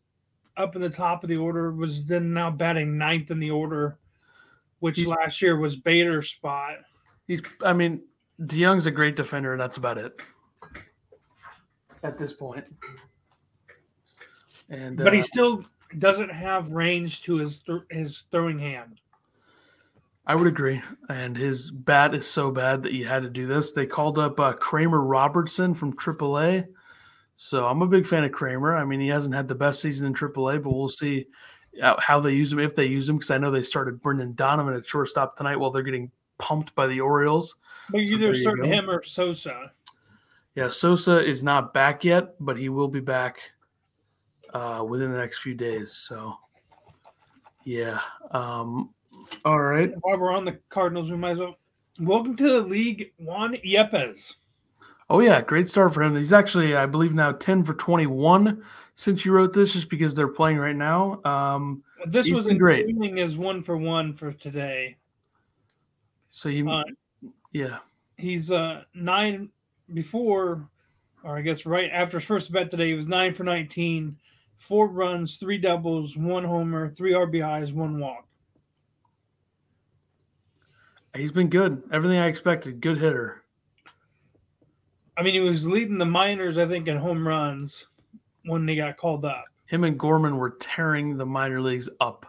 up 0.55 0.77
in 0.77 0.81
the 0.81 0.89
top 0.89 1.25
of 1.25 1.29
the 1.29 1.35
order, 1.35 1.73
was 1.73 2.05
then 2.05 2.31
now 2.31 2.49
batting 2.49 2.97
ninth 2.97 3.31
in 3.31 3.39
the 3.39 3.51
order, 3.51 3.97
which 4.79 4.97
He's- 4.97 5.07
last 5.07 5.41
year 5.41 5.57
was 5.57 5.75
Bader's 5.75 6.29
spot. 6.29 6.77
he's. 7.27 7.41
I 7.63 7.73
mean, 7.73 8.01
DeJong's 8.41 8.85
a 8.85 8.91
great 8.91 9.15
defender, 9.15 9.51
and 9.53 9.61
that's 9.61 9.77
about 9.77 9.97
it 9.97 10.19
at 12.03 12.17
this 12.17 12.33
point. 12.33 12.65
And 14.69 14.97
But 14.97 15.07
uh, 15.07 15.11
he 15.11 15.21
still 15.21 15.63
doesn't 15.97 16.29
have 16.29 16.71
range 16.71 17.23
to 17.23 17.35
his 17.37 17.59
th- 17.59 17.81
his 17.89 18.23
throwing 18.31 18.59
hand. 18.59 19.01
I 20.27 20.35
would 20.35 20.45
agree. 20.47 20.79
And 21.09 21.35
his 21.35 21.71
bat 21.71 22.13
is 22.13 22.27
so 22.27 22.51
bad 22.51 22.83
that 22.83 22.93
you 22.93 23.05
had 23.05 23.23
to 23.23 23.29
do 23.29 23.47
this. 23.47 23.71
They 23.71 23.87
called 23.87 24.19
up 24.19 24.39
uh, 24.39 24.53
Kramer 24.53 25.01
Robertson 25.01 25.73
from 25.73 25.93
AAA. 25.93 26.67
So 27.35 27.65
I'm 27.65 27.81
a 27.81 27.87
big 27.87 28.05
fan 28.05 28.23
of 28.23 28.31
Kramer. 28.31 28.75
I 28.75 28.85
mean, 28.85 28.99
he 28.99 29.07
hasn't 29.07 29.33
had 29.33 29.47
the 29.47 29.55
best 29.55 29.81
season 29.81 30.05
in 30.05 30.13
AAA, 30.13 30.61
but 30.61 30.69
we'll 30.71 30.89
see 30.89 31.25
how 31.81 32.19
they 32.19 32.33
use 32.33 32.51
him 32.51 32.59
if 32.59 32.75
they 32.75 32.85
use 32.85 33.07
him 33.07 33.17
because 33.17 33.31
I 33.31 33.37
know 33.37 33.51
they 33.51 33.63
started 33.63 34.01
Brendan 34.01 34.33
Donovan 34.33 34.73
at 34.73 34.87
shortstop 34.87 35.35
tonight 35.35 35.57
while 35.57 35.71
they're 35.71 35.83
getting 35.83 36.11
pumped 36.37 36.73
by 36.75 36.87
the 36.87 37.01
Orioles. 37.01 37.55
But 37.89 38.05
So 38.05 38.15
either 38.15 38.33
starting 38.35 38.71
him 38.71 38.89
or 38.89 39.03
Sosa. 39.03 39.71
Yeah, 40.55 40.69
Sosa 40.69 41.23
is 41.23 41.43
not 41.43 41.73
back 41.73 42.03
yet, 42.03 42.35
but 42.39 42.57
he 42.57 42.69
will 42.69 42.87
be 42.87 42.99
back 42.99 43.39
uh, 44.53 44.83
within 44.87 45.11
the 45.11 45.17
next 45.17 45.39
few 45.39 45.53
days. 45.53 45.91
So, 45.91 46.35
yeah. 47.63 47.99
Um, 48.31 48.89
all 49.45 49.59
right. 49.59 49.93
While 50.01 50.19
we're 50.19 50.33
on 50.33 50.45
the 50.45 50.59
Cardinals, 50.69 51.11
we 51.11 51.17
might 51.17 51.31
as 51.31 51.37
well. 51.37 51.55
Welcome 51.99 52.35
to 52.37 52.49
the 52.49 52.61
league, 52.61 53.11
Juan 53.17 53.55
Yepez. 53.65 54.35
Oh 55.09 55.19
yeah, 55.19 55.41
great 55.41 55.69
start 55.69 55.93
for 55.93 56.03
him. 56.03 56.15
He's 56.15 56.31
actually, 56.31 56.75
I 56.75 56.85
believe, 56.85 57.13
now 57.13 57.31
ten 57.31 57.63
for 57.63 57.73
twenty-one 57.73 58.63
since 58.99 59.23
you 59.23 59.31
wrote 59.31 59.53
this, 59.53 59.71
just 59.71 59.89
because 59.89 60.13
they're 60.13 60.27
playing 60.27 60.57
right 60.57 60.75
now. 60.75 61.23
Um, 61.23 61.81
This 62.07 62.29
was 62.29 62.47
great. 62.57 62.85
as 63.17 63.37
one 63.37 63.63
for 63.63 63.77
one 63.77 64.13
for 64.13 64.33
today. 64.33 64.97
so 66.27 66.49
you, 66.49 66.69
Uh, 66.69 66.83
yeah, 67.53 67.77
he's 68.17 68.51
uh 68.51 68.83
nine 68.93 69.51
before, 69.93 70.69
or 71.23 71.37
I 71.37 71.41
guess 71.41 71.65
right 71.65 71.89
after 71.93 72.19
his 72.19 72.27
first 72.27 72.51
bet 72.51 72.71
today. 72.71 72.89
He 72.89 72.93
was 72.93 73.07
nine 73.07 73.33
for 73.33 73.45
nineteen, 73.45 74.17
four 74.57 74.89
runs, 74.89 75.37
three 75.37 75.57
doubles, 75.57 76.17
one 76.17 76.43
homer, 76.43 76.89
three 76.89 77.13
RBIs, 77.13 77.71
one 77.71 77.99
walk. 77.99 78.27
he's 81.15 81.31
been 81.31 81.49
good. 81.49 81.81
Everything 81.93 82.17
I 82.17 82.27
expected. 82.27 82.81
Good 82.81 82.97
hitter. 82.97 83.43
I 85.15 85.23
mean, 85.23 85.35
he 85.35 85.39
was 85.39 85.65
leading 85.65 85.97
the 85.97 86.05
minors, 86.05 86.57
I 86.57 86.67
think, 86.67 86.89
in 86.89 86.97
home 86.97 87.25
runs 87.25 87.85
when 88.49 88.65
they 88.65 88.75
got 88.75 88.97
called 88.97 89.23
up. 89.25 89.45
Him 89.67 89.83
and 89.83 89.97
Gorman 89.97 90.37
were 90.37 90.57
tearing 90.59 91.15
the 91.17 91.25
minor 91.25 91.61
leagues 91.61 91.89
up 92.01 92.25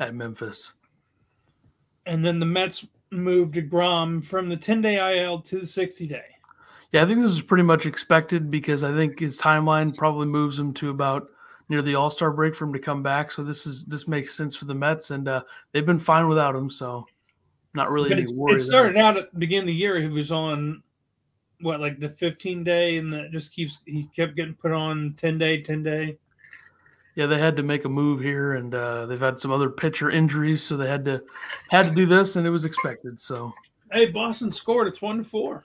at 0.00 0.14
Memphis. 0.14 0.72
And 2.06 2.24
then 2.24 2.38
the 2.40 2.46
Mets 2.46 2.86
moved 3.10 3.70
Grom 3.70 4.22
from 4.22 4.48
the 4.48 4.56
10 4.56 4.80
day 4.82 5.22
IL 5.24 5.40
to 5.42 5.60
the 5.60 5.66
60 5.66 6.06
day. 6.06 6.24
Yeah, 6.92 7.02
I 7.02 7.06
think 7.06 7.20
this 7.20 7.30
is 7.30 7.42
pretty 7.42 7.62
much 7.62 7.86
expected 7.86 8.50
because 8.50 8.82
I 8.82 8.92
think 8.92 9.20
his 9.20 9.38
timeline 9.38 9.96
probably 9.96 10.26
moves 10.26 10.58
him 10.58 10.74
to 10.74 10.90
about 10.90 11.28
near 11.68 11.82
the 11.82 11.94
All 11.94 12.10
Star 12.10 12.32
break 12.32 12.54
for 12.56 12.64
him 12.64 12.72
to 12.72 12.80
come 12.80 13.02
back. 13.02 13.30
So 13.30 13.44
this 13.44 13.64
is 13.66 13.84
this 13.84 14.08
makes 14.08 14.34
sense 14.34 14.56
for 14.56 14.64
the 14.64 14.74
Mets, 14.74 15.10
and 15.12 15.28
uh, 15.28 15.42
they've 15.72 15.86
been 15.86 16.00
fine 16.00 16.26
without 16.28 16.56
him. 16.56 16.68
So 16.68 17.06
not 17.74 17.92
really 17.92 18.08
But 18.08 18.18
any 18.18 18.34
worry. 18.34 18.54
it 18.54 18.56
there. 18.58 18.64
started 18.64 18.96
out 18.96 19.16
at 19.16 19.32
the 19.32 19.38
beginning 19.38 19.64
of 19.64 19.66
the 19.68 19.74
year. 19.74 20.00
He 20.00 20.08
was 20.08 20.32
on 20.32 20.82
what, 21.60 21.80
like 21.80 21.98
the 22.00 22.08
15 22.10 22.64
day, 22.64 22.96
and 22.96 23.12
that 23.12 23.30
just 23.30 23.52
keeps, 23.52 23.78
he 23.86 24.08
kept 24.16 24.36
getting 24.36 24.54
put 24.54 24.72
on 24.72 25.14
10 25.16 25.38
day, 25.38 25.60
10 25.62 25.82
day. 25.82 26.16
yeah, 27.16 27.26
they 27.26 27.38
had 27.38 27.56
to 27.56 27.62
make 27.62 27.84
a 27.84 27.88
move 27.88 28.20
here, 28.20 28.54
and 28.54 28.74
uh, 28.74 29.06
they've 29.06 29.20
had 29.20 29.40
some 29.40 29.50
other 29.50 29.68
pitcher 29.70 30.10
injuries, 30.10 30.62
so 30.62 30.76
they 30.76 30.88
had 30.88 31.04
to 31.04 31.22
had 31.70 31.86
to 31.86 31.94
do 31.94 32.06
this, 32.06 32.36
and 32.36 32.46
it 32.46 32.50
was 32.50 32.64
expected. 32.64 33.20
So 33.20 33.52
Hey, 33.92 34.06
Boston 34.06 34.52
scored. 34.52 34.86
It's 34.86 35.02
one 35.02 35.18
to 35.18 35.24
four. 35.24 35.64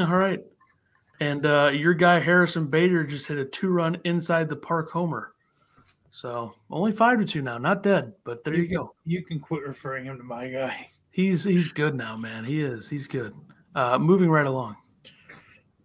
all 0.00 0.06
right, 0.06 0.40
and 1.20 1.44
uh, 1.46 1.70
your 1.72 1.94
guy 1.94 2.18
Harrison 2.18 2.66
Bader 2.66 3.04
just 3.04 3.26
hit 3.28 3.38
a 3.38 3.44
two 3.44 3.68
run 3.68 3.98
inside 4.04 4.48
the 4.48 4.56
park 4.56 4.90
homer. 4.90 5.32
So 6.10 6.54
only 6.70 6.92
five 6.92 7.18
to 7.18 7.24
two 7.24 7.42
now, 7.42 7.58
not 7.58 7.82
dead, 7.82 8.12
but 8.24 8.44
there 8.44 8.54
you 8.54 8.68
go. 8.68 8.94
You 9.04 9.24
can 9.24 9.40
quit 9.40 9.62
referring 9.64 10.04
him 10.06 10.16
to 10.16 10.24
my 10.24 10.48
guy. 10.48 10.88
He's 11.10 11.44
he's 11.44 11.68
good 11.68 11.94
now, 11.94 12.16
man. 12.16 12.44
He 12.44 12.60
is. 12.60 12.88
He's 12.88 13.06
good. 13.06 13.34
Uh, 13.74 13.98
moving 13.98 14.30
right 14.30 14.46
along. 14.46 14.76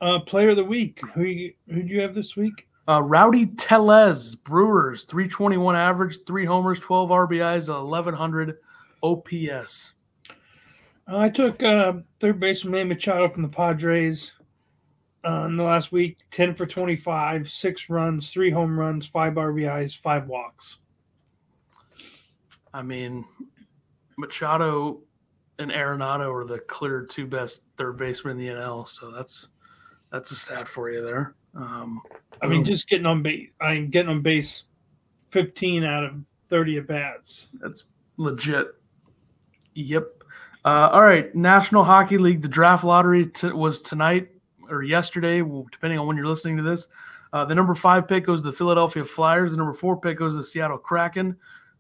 Uh, 0.02 0.20
player 0.20 0.50
of 0.50 0.56
the 0.56 0.64
week. 0.64 1.00
Who 1.14 1.24
you, 1.24 1.54
who 1.68 1.84
do 1.84 1.94
you 1.94 2.02
have 2.02 2.16
this 2.16 2.36
week? 2.36 2.68
Uh, 2.88 3.02
Rowdy 3.04 3.46
Tellez, 3.46 4.36
Brewers, 4.36 5.06
321 5.06 5.76
average, 5.76 6.20
three 6.26 6.46
homers, 6.46 6.80
12 6.80 7.10
RBIs, 7.10 7.70
1100 7.70 8.58
OPS. 9.04 9.94
Uh, 11.08 11.18
I 11.18 11.30
took 11.30 11.62
uh, 11.64 11.94
third 12.20 12.40
baseman 12.40 12.72
Manny 12.72 12.90
Machado 12.90 13.30
from 13.30 13.42
the 13.42 13.50
Padres 13.50 14.32
uh, 15.24 15.46
in 15.48 15.58
the 15.58 15.64
last 15.64 15.92
week. 15.92 16.20
Ten 16.32 16.54
for 16.54 16.66
twenty-five, 16.66 17.50
six 17.50 17.90
runs, 17.90 18.30
three 18.30 18.52
home 18.52 18.80
runs, 18.80 19.08
five 19.08 19.34
RBIs, 19.34 19.98
five 19.98 20.28
walks. 20.28 20.78
I 22.74 22.84
mean, 22.84 23.26
Machado 24.18 25.02
and 25.58 25.72
Arenado 25.72 26.34
are 26.34 26.46
the 26.46 26.60
clear 26.60 27.06
two 27.06 27.26
best 27.26 27.62
third 27.78 27.98
basemen 27.98 28.40
in 28.40 28.46
the 28.46 28.54
NL, 28.54 28.88
so 28.88 29.12
that's 29.12 29.48
That's 30.12 30.32
a 30.32 30.36
stat 30.36 30.68
for 30.68 30.90
you 30.90 31.04
there. 31.04 31.36
Um, 31.56 32.02
I 32.42 32.48
mean, 32.48 32.64
just 32.64 32.88
getting 32.88 33.06
on 33.06 33.22
base. 33.22 33.50
I'm 33.60 33.90
getting 33.90 34.10
on 34.10 34.22
base, 34.22 34.64
fifteen 35.30 35.84
out 35.84 36.04
of 36.04 36.14
thirty 36.50 36.78
at 36.78 36.88
bats. 36.88 37.48
That's 37.62 37.84
legit. 38.18 38.68
Yep. 39.76 40.24
Uh, 40.66 40.90
all 40.92 41.04
right, 41.04 41.34
National 41.34 41.84
Hockey 41.84 42.18
League. 42.18 42.42
The 42.42 42.48
draft 42.48 42.84
lottery 42.84 43.28
t- 43.28 43.52
was 43.52 43.82
tonight 43.82 44.30
or 44.70 44.84
yesterday, 44.84 45.42
depending 45.72 46.00
on 46.00 46.08
when 46.08 46.18
you're 46.18 46.28
listening 46.28 46.58
to 46.58 46.64
this. 46.64 46.88
Uh, 47.32 47.46
the 47.46 47.56
number 47.56 47.76
five 47.76 48.08
pick 48.08 48.26
goes 48.26 48.42
to 48.42 48.50
the 48.50 48.56
Philadelphia 48.56 49.06
Flyers. 49.06 49.52
The 49.52 49.58
number 49.58 49.74
four 49.74 50.00
pick 50.00 50.18
goes 50.18 50.34
to 50.34 50.38
the 50.38 50.44
Seattle 50.44 50.78
Kraken. 50.78 51.36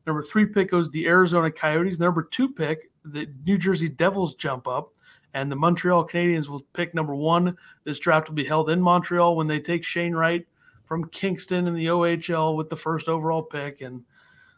Number 0.08 0.22
three 0.22 0.46
pick 0.46 0.72
goes 0.72 0.88
to 0.88 0.92
the 0.92 1.08
Arizona 1.08 1.52
Coyotes. 1.52 1.98
The 1.98 2.06
number 2.06 2.24
two 2.24 2.50
pick, 2.50 2.92
the 3.04 3.28
New 3.46 3.58
Jersey 3.58 3.89
Devils 3.89 4.36
jump 4.36 4.68
up, 4.68 4.94
and 5.34 5.52
the 5.52 5.56
Montreal 5.56 6.08
Canadiens 6.08 6.48
will 6.48 6.65
pick 6.74 6.94
number 6.94 7.15
one. 7.15 7.58
This 7.84 8.00
draft 8.00 8.30
will 8.30 8.36
be 8.36 8.46
held 8.46 8.70
in 8.70 8.82
Montreal 8.82 9.36
when 9.36 9.48
they 9.48 9.60
take 9.60 9.84
Shane 9.84 10.13
Wright 10.13 10.46
from 10.86 11.10
Kingston 11.10 11.68
in 11.68 11.76
the 11.76 11.86
OHL 11.86 12.56
with 12.56 12.70
the 12.70 12.76
first 12.76 13.08
overall 13.08 13.44
pick. 13.44 13.82
And 13.82 14.04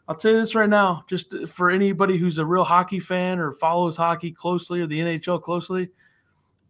I'll 0.08 0.16
tell 0.16 0.32
you 0.32 0.40
this 0.40 0.54
right 0.54 0.68
now, 0.68 1.04
just 1.08 1.34
for 1.48 1.70
anybody 1.70 2.16
who's 2.16 2.38
a 2.38 2.46
real 2.46 2.64
hockey 2.64 3.00
fan 3.00 3.38
or 3.38 3.52
follows 3.52 3.96
hockey 3.96 4.32
closely 4.32 4.80
or 4.80 4.86
the 4.86 5.00
NHL 5.00 5.42
closely, 5.42 5.90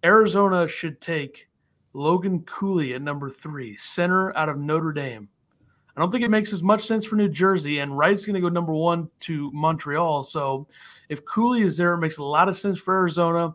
Arizona 0.05 0.67
should 0.67 1.01
take 1.01 1.49
Logan 1.93 2.41
Cooley 2.41 2.95
at 2.95 3.03
number 3.03 3.31
three, 3.31 3.77
center 3.77 4.37
out 4.37 4.49
of 4.49 4.59
Notre 4.59 4.93
Dame. 4.93 5.29
I 5.97 6.01
don't 6.01 6.11
think 6.11 6.25
it 6.25 6.31
makes 6.31 6.53
as 6.53 6.63
much 6.63 6.87
sense 6.87 7.05
for 7.05 7.17
New 7.17 7.29
Jersey, 7.29 7.79
and 7.79 7.97
Wright's 7.97 8.25
going 8.25 8.35
to 8.35 8.41
go 8.41 8.49
number 8.49 8.73
one 8.73 9.11
to 9.21 9.51
Montreal. 9.53 10.25
So 10.25 10.67
if 11.09 11.25
Cooley 11.25 11.61
is 11.61 11.77
there, 11.77 11.93
it 11.95 11.99
makes 11.99 12.17
a 12.17 12.25
lot 12.25 12.49
of 12.49 12.57
sense 12.57 12.79
for 12.79 12.95
Arizona. 12.95 13.55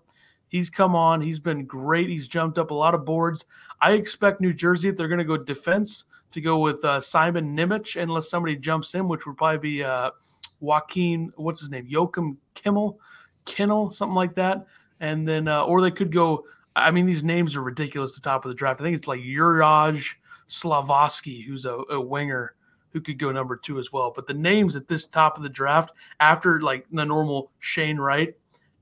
He's 0.50 0.70
come 0.70 0.96
on. 0.96 1.22
He's 1.22 1.40
been 1.40 1.66
great. 1.66 2.10
He's 2.10 2.28
jumped 2.28 2.58
up 2.58 2.72
a 2.72 2.74
lot 2.74 2.94
of 2.94 3.06
boards. 3.06 3.46
I 3.82 3.94
expect 3.94 4.42
New 4.42 4.54
Jersey, 4.54 4.90
if 4.90 4.96
they're 4.96 5.08
going 5.08 5.18
to 5.20 5.26
go 5.26 5.38
defense, 5.38 6.06
to 6.32 6.42
go 6.42 6.60
with 6.60 6.84
uh, 6.86 7.02
Simon 7.02 7.56
Nemec, 7.56 8.02
unless 8.02 8.30
somebody 8.30 8.56
jumps 8.56 8.96
in, 8.96 9.08
which 9.08 9.26
would 9.26 9.38
probably 9.38 9.60
be 9.60 9.84
uh, 9.84 10.12
Joaquin, 10.60 11.32
what's 11.36 11.60
his 11.60 11.70
name? 11.70 11.86
Joachim 11.88 12.38
Kimmel, 12.54 13.00
Kinnel, 13.46 13.92
something 13.92 14.16
like 14.16 14.36
that. 14.36 14.66
And 15.00 15.28
then, 15.28 15.48
uh, 15.48 15.64
or 15.64 15.82
they 15.82 15.92
could 15.92 16.12
go 16.12 16.46
I 16.78 16.92
mean, 16.92 17.08
these 17.08 17.24
names 17.24 17.56
are 17.56 17.64
ridiculous. 17.64 18.14
The 18.16 18.22
top 18.22 18.46
of 18.46 18.50
the 18.50 18.56
draft. 18.56 18.80
I 18.80 18.84
think 18.84 18.96
it's 18.96 19.08
like 19.08 19.22
Juraj 19.22 20.16
Slafkovsky, 20.48 21.44
who's 21.44 21.66
a, 21.66 21.82
a 21.90 22.00
winger 22.00 22.54
who 22.92 23.02
could 23.02 23.18
go 23.18 23.32
number 23.32 23.58
two 23.58 23.80
as 23.80 23.92
well. 23.92 24.14
But 24.16 24.28
the 24.28 24.36
names 24.36 24.76
at 24.76 24.88
this 24.88 25.08
top 25.08 25.38
of 25.38 25.44
the 25.44 25.50
draft, 25.50 25.92
after 26.20 26.62
like 26.62 26.86
the 26.92 27.04
normal 27.04 27.52
Shane 27.60 27.98
Wright, 27.98 28.36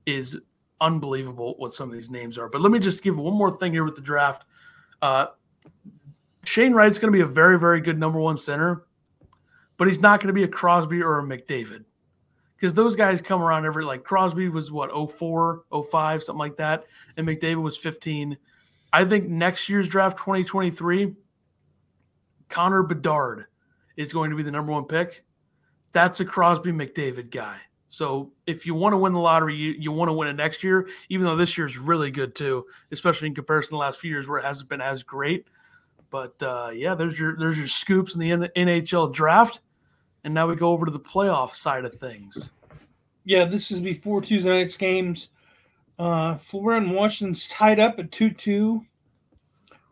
is 0.04 0.38
unbelievable 0.80 1.54
what 1.58 1.72
some 1.72 1.88
of 1.88 1.94
these 1.94 2.10
names 2.10 2.38
are. 2.38 2.48
But 2.48 2.60
let 2.60 2.70
me 2.70 2.78
just 2.78 3.02
give 3.02 3.18
one 3.18 3.34
more 3.34 3.56
thing 3.56 3.72
here 3.72 3.84
with 3.84 3.96
the 3.96 4.02
draft. 4.02 4.44
Uh, 5.00 5.26
Shane 6.44 6.72
Wright's 6.72 6.98
going 6.98 7.12
to 7.12 7.16
be 7.16 7.22
a 7.22 7.26
very, 7.26 7.58
very 7.58 7.80
good 7.80 7.98
number 7.98 8.18
one 8.18 8.36
center, 8.36 8.86
but 9.76 9.88
he's 9.88 10.00
not 10.00 10.20
going 10.20 10.28
to 10.28 10.32
be 10.32 10.44
a 10.44 10.48
Crosby 10.48 11.02
or 11.02 11.18
a 11.18 11.22
McDavid 11.22 11.84
because 12.56 12.72
those 12.72 12.96
guys 12.96 13.20
come 13.20 13.42
around 13.42 13.66
every 13.66 13.84
like 13.84 14.04
Crosby 14.04 14.48
was 14.48 14.72
what 14.72 14.90
04, 15.10 15.64
05, 15.90 16.22
something 16.22 16.38
like 16.38 16.56
that, 16.56 16.84
and 17.16 17.26
McDavid 17.26 17.62
was 17.62 17.76
15. 17.76 18.36
I 18.92 19.04
think 19.04 19.28
next 19.28 19.68
year's 19.68 19.88
draft 19.88 20.18
2023, 20.18 21.14
Connor 22.48 22.82
Bedard 22.82 23.46
is 23.96 24.12
going 24.12 24.30
to 24.30 24.36
be 24.36 24.42
the 24.42 24.50
number 24.50 24.72
one 24.72 24.84
pick. 24.84 25.24
That's 25.92 26.20
a 26.20 26.24
Crosby 26.24 26.72
McDavid 26.72 27.30
guy. 27.30 27.58
So 27.96 28.30
if 28.46 28.66
you 28.66 28.74
want 28.74 28.92
to 28.92 28.98
win 28.98 29.14
the 29.14 29.18
lottery, 29.18 29.54
you, 29.54 29.74
you 29.78 29.90
want 29.90 30.10
to 30.10 30.12
win 30.12 30.28
it 30.28 30.34
next 30.34 30.62
year, 30.62 30.86
even 31.08 31.24
though 31.24 31.34
this 31.34 31.56
year 31.56 31.66
is 31.66 31.78
really 31.78 32.10
good 32.10 32.34
too, 32.34 32.66
especially 32.92 33.28
in 33.28 33.34
comparison 33.34 33.70
to 33.70 33.72
the 33.76 33.78
last 33.78 34.00
few 34.00 34.10
years 34.10 34.28
where 34.28 34.38
it 34.38 34.44
hasn't 34.44 34.68
been 34.68 34.82
as 34.82 35.02
great. 35.02 35.46
But 36.10 36.34
uh, 36.42 36.72
yeah, 36.74 36.94
there's 36.94 37.18
your 37.18 37.38
there's 37.38 37.56
your 37.56 37.68
scoops 37.68 38.14
in 38.14 38.20
the 38.20 38.50
NHL 38.54 39.14
draft. 39.14 39.60
And 40.24 40.34
now 40.34 40.46
we 40.46 40.56
go 40.56 40.72
over 40.72 40.84
to 40.84 40.92
the 40.92 41.00
playoff 41.00 41.54
side 41.54 41.86
of 41.86 41.94
things. 41.94 42.50
Yeah, 43.24 43.46
this 43.46 43.70
is 43.70 43.80
before 43.80 44.20
Tuesday 44.20 44.50
night's 44.50 44.76
games. 44.76 45.30
Uh, 45.98 46.36
Florida 46.36 46.84
and 46.84 46.94
Washington's 46.94 47.48
tied 47.48 47.80
up 47.80 47.98
at 47.98 48.12
2 48.12 48.28
2, 48.28 48.84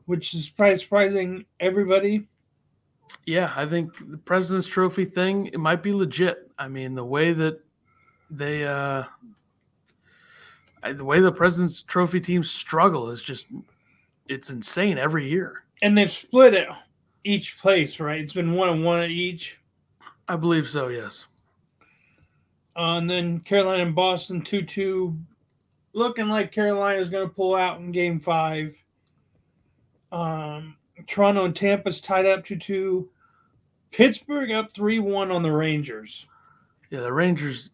which 0.04 0.34
is 0.34 0.50
probably 0.50 0.78
surprising 0.78 1.46
everybody. 1.58 2.26
Yeah, 3.24 3.50
I 3.56 3.64
think 3.64 4.10
the 4.10 4.18
President's 4.18 4.68
Trophy 4.68 5.06
thing, 5.06 5.46
it 5.46 5.58
might 5.58 5.82
be 5.82 5.94
legit. 5.94 6.50
I 6.58 6.68
mean, 6.68 6.94
the 6.94 7.04
way 7.04 7.32
that 7.32 7.60
they, 8.36 8.64
uh, 8.64 9.04
the 10.92 11.04
way 11.04 11.20
the 11.20 11.32
President's 11.32 11.82
Trophy 11.82 12.20
teams 12.20 12.50
struggle 12.50 13.10
is 13.10 13.22
just, 13.22 13.46
it's 14.28 14.50
insane 14.50 14.98
every 14.98 15.28
year. 15.28 15.64
And 15.82 15.96
they've 15.96 16.10
split 16.10 16.54
it 16.54 16.68
each 17.24 17.58
place, 17.58 18.00
right? 18.00 18.20
It's 18.20 18.34
been 18.34 18.52
one 18.52 18.68
and 18.68 18.84
one 18.84 19.00
at 19.00 19.10
each. 19.10 19.60
I 20.28 20.36
believe 20.36 20.68
so. 20.68 20.88
Yes. 20.88 21.26
Uh, 22.76 22.96
and 22.98 23.08
then 23.08 23.40
Carolina 23.40 23.84
and 23.84 23.94
Boston 23.94 24.42
two 24.42 24.62
two, 24.62 25.16
looking 25.92 26.28
like 26.28 26.52
Carolina 26.52 27.00
is 27.00 27.08
going 27.08 27.28
to 27.28 27.34
pull 27.34 27.54
out 27.54 27.78
in 27.78 27.92
Game 27.92 28.18
Five. 28.18 28.74
Um, 30.10 30.76
Toronto 31.06 31.44
and 31.44 31.54
Tampa's 31.54 32.00
tied 32.00 32.26
up 32.26 32.44
two 32.44 32.56
two. 32.56 33.08
Pittsburgh 33.92 34.50
up 34.50 34.72
three 34.74 34.98
one 34.98 35.30
on 35.30 35.42
the 35.42 35.52
Rangers. 35.52 36.26
Yeah, 36.90 37.00
the 37.00 37.12
Rangers 37.12 37.70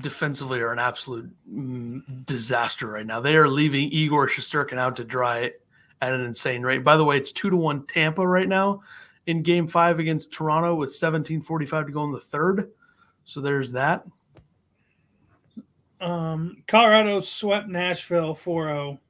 defensively 0.00 0.60
are 0.60 0.72
an 0.72 0.78
absolute 0.78 1.30
mm, 1.50 2.26
disaster 2.26 2.86
right 2.86 3.06
now. 3.06 3.20
They 3.20 3.36
are 3.36 3.48
leaving 3.48 3.90
Igor 3.90 4.28
Shesterkin 4.28 4.78
out 4.78 4.96
to 4.96 5.04
dry 5.04 5.52
at 6.00 6.12
an 6.12 6.20
insane 6.20 6.62
rate. 6.62 6.84
By 6.84 6.96
the 6.96 7.04
way, 7.04 7.16
it's 7.16 7.32
two 7.32 7.50
to 7.50 7.56
one 7.56 7.86
Tampa 7.86 8.26
right 8.26 8.48
now 8.48 8.82
in 9.26 9.42
game 9.42 9.66
five 9.66 9.98
against 9.98 10.32
Toronto 10.32 10.74
with 10.74 10.90
17.45 10.90 11.86
to 11.86 11.92
go 11.92 12.04
in 12.04 12.12
the 12.12 12.20
third. 12.20 12.70
So 13.24 13.40
there's 13.40 13.72
that. 13.72 14.04
Um, 16.00 16.62
Colorado 16.68 17.20
swept 17.20 17.68
Nashville 17.68 18.34
4 18.34 18.64
0. 18.64 19.00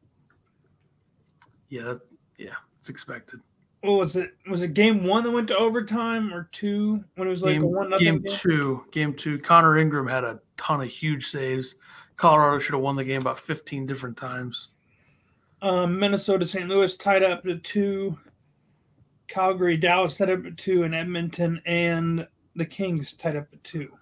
Yeah, 1.68 1.94
yeah, 2.38 2.54
it's 2.78 2.88
expected. 2.88 3.40
What 3.86 3.98
was 3.98 4.16
it? 4.16 4.32
Was 4.48 4.62
it 4.62 4.74
game 4.74 5.04
one 5.04 5.22
that 5.24 5.30
went 5.30 5.48
to 5.48 5.56
overtime 5.56 6.34
or 6.34 6.48
two 6.52 7.04
when 7.14 7.28
it 7.28 7.30
was 7.30 7.42
like 7.42 7.54
game, 7.54 7.62
a 7.62 7.66
one 7.66 7.90
game, 7.90 7.98
game 7.98 8.24
two? 8.26 8.84
Game 8.90 9.14
two. 9.14 9.38
Connor 9.38 9.78
Ingram 9.78 10.08
had 10.08 10.24
a 10.24 10.40
ton 10.56 10.80
of 10.80 10.88
huge 10.88 11.28
saves. 11.28 11.76
Colorado 12.16 12.58
should 12.58 12.74
have 12.74 12.82
won 12.82 12.96
the 12.96 13.04
game 13.04 13.20
about 13.20 13.38
15 13.38 13.86
different 13.86 14.16
times. 14.16 14.68
Um, 15.62 15.98
Minnesota 15.98 16.46
St. 16.46 16.68
Louis 16.68 16.96
tied 16.96 17.22
up 17.22 17.44
to 17.44 17.58
two. 17.58 18.18
Calgary, 19.28 19.76
Dallas 19.76 20.16
tied 20.16 20.30
up 20.30 20.46
at 20.46 20.56
two, 20.56 20.84
and 20.84 20.94
Edmonton 20.94 21.60
and 21.66 22.26
the 22.54 22.64
Kings 22.64 23.12
tied 23.12 23.36
up 23.36 23.48
at 23.52 23.62
two. 23.64 23.92